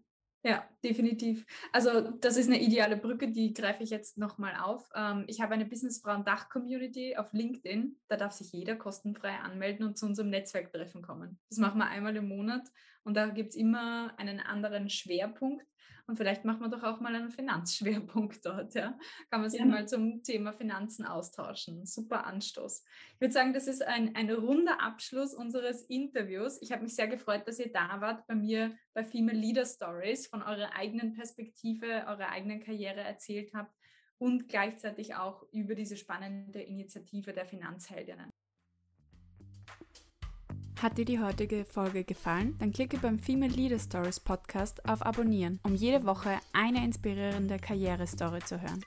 Ja, 0.45 0.69
definitiv. 0.85 1.47
Also 1.73 2.01
das 2.01 2.37
ist 2.37 2.49
eine 2.49 2.61
ideale 2.61 2.97
Brücke, 2.97 3.31
die 3.31 3.53
greife 3.53 3.83
ich 3.83 3.91
jetzt 3.91 4.19
nochmal 4.19 4.55
auf. 4.57 4.91
Ähm, 4.95 5.25
ich 5.27 5.41
habe 5.41 5.55
eine 5.55 5.65
Businessfrauen-Dach-Community 5.65 7.17
auf 7.17 7.33
LinkedIn. 7.33 7.97
Da 8.09 8.17
darf 8.17 8.33
sich 8.33 8.53
jeder 8.53 8.77
kostenfrei 8.77 9.37
anmelden 9.39 9.87
und 9.87 9.99
zu 9.99 10.07
unserem 10.07 10.31
Netzwerktreffen 10.31 11.03
kommen. 11.03 11.39
Das 11.49 11.59
machen 11.59 11.79
wir 11.79 11.89
einmal 11.89 12.17
im 12.17 12.29
Monat 12.29 12.69
und 13.05 13.15
da 13.17 13.27
gibt 13.27 13.51
es 13.51 13.57
immer 13.57 14.13
einen 14.19 14.41
anderen 14.41 14.89
Schwerpunkt. 14.89 15.67
Und 16.09 16.17
vielleicht 16.17 16.45
machen 16.45 16.61
wir 16.61 16.69
doch 16.69 16.83
auch 16.83 17.01
mal 17.01 17.15
einen 17.15 17.31
Finanzschwerpunkt 17.31 18.45
dort. 18.45 18.75
Ja? 18.75 18.99
Kann 19.31 19.41
man 19.41 19.51
sich 19.51 19.61
ja. 19.61 19.67
mal 19.67 19.87
zum 19.87 20.23
Thema 20.23 20.53
Finanzen 20.53 21.07
austauschen. 21.07 21.87
Super 21.87 22.27
Anstoß. 22.27 22.85
Ich 23.15 23.21
würde 23.21 23.33
sagen, 23.33 23.53
das 23.53 23.67
ist 23.67 23.83
ein, 23.83 24.15
ein 24.17 24.31
runder 24.31 24.83
Abschluss 24.83 25.33
unseres 25.33 25.83
Interviews. 25.83 26.61
Ich 26.61 26.73
habe 26.73 26.83
mich 26.83 26.97
sehr 26.97 27.07
gefreut, 27.07 27.47
dass 27.47 27.61
ihr 27.61 27.73
da 27.73 28.01
wart 28.01 28.27
bei 28.27 28.35
mir 28.35 28.77
bei 28.95 29.05
Female 29.05 29.39
Leader 29.39 29.65
Stories, 29.65 30.27
von 30.27 30.43
eurer 30.73 30.77
eigenen 30.77 31.15
Perspektive, 31.15 32.05
eurer 32.07 32.31
eigenen 32.31 32.61
Karriere 32.61 33.01
erzählt 33.01 33.53
habt 33.55 33.75
und 34.19 34.49
gleichzeitig 34.49 35.15
auch 35.15 35.45
über 35.53 35.75
diese 35.75 35.97
spannende 35.97 36.61
Initiative 36.61 37.33
der 37.33 37.47
Finanzheldinnen. 37.47 38.31
Hat 40.81 40.99
dir 40.99 41.05
die 41.05 41.21
heutige 41.21 41.65
Folge 41.65 42.03
gefallen? 42.03 42.57
Dann 42.59 42.73
klicke 42.73 42.99
beim 42.99 43.19
Female 43.19 43.53
Leader 43.53 43.79
Stories 43.79 44.19
Podcast 44.19 44.89
auf 44.89 45.05
Abonnieren, 45.07 45.61
um 45.63 45.77
jede 45.77 46.05
Woche 46.05 46.41
eine 46.53 46.85
inspirierende 46.85 47.59
Karrierestory 47.59 48.41
zu 48.41 48.61
hören. 48.61 48.85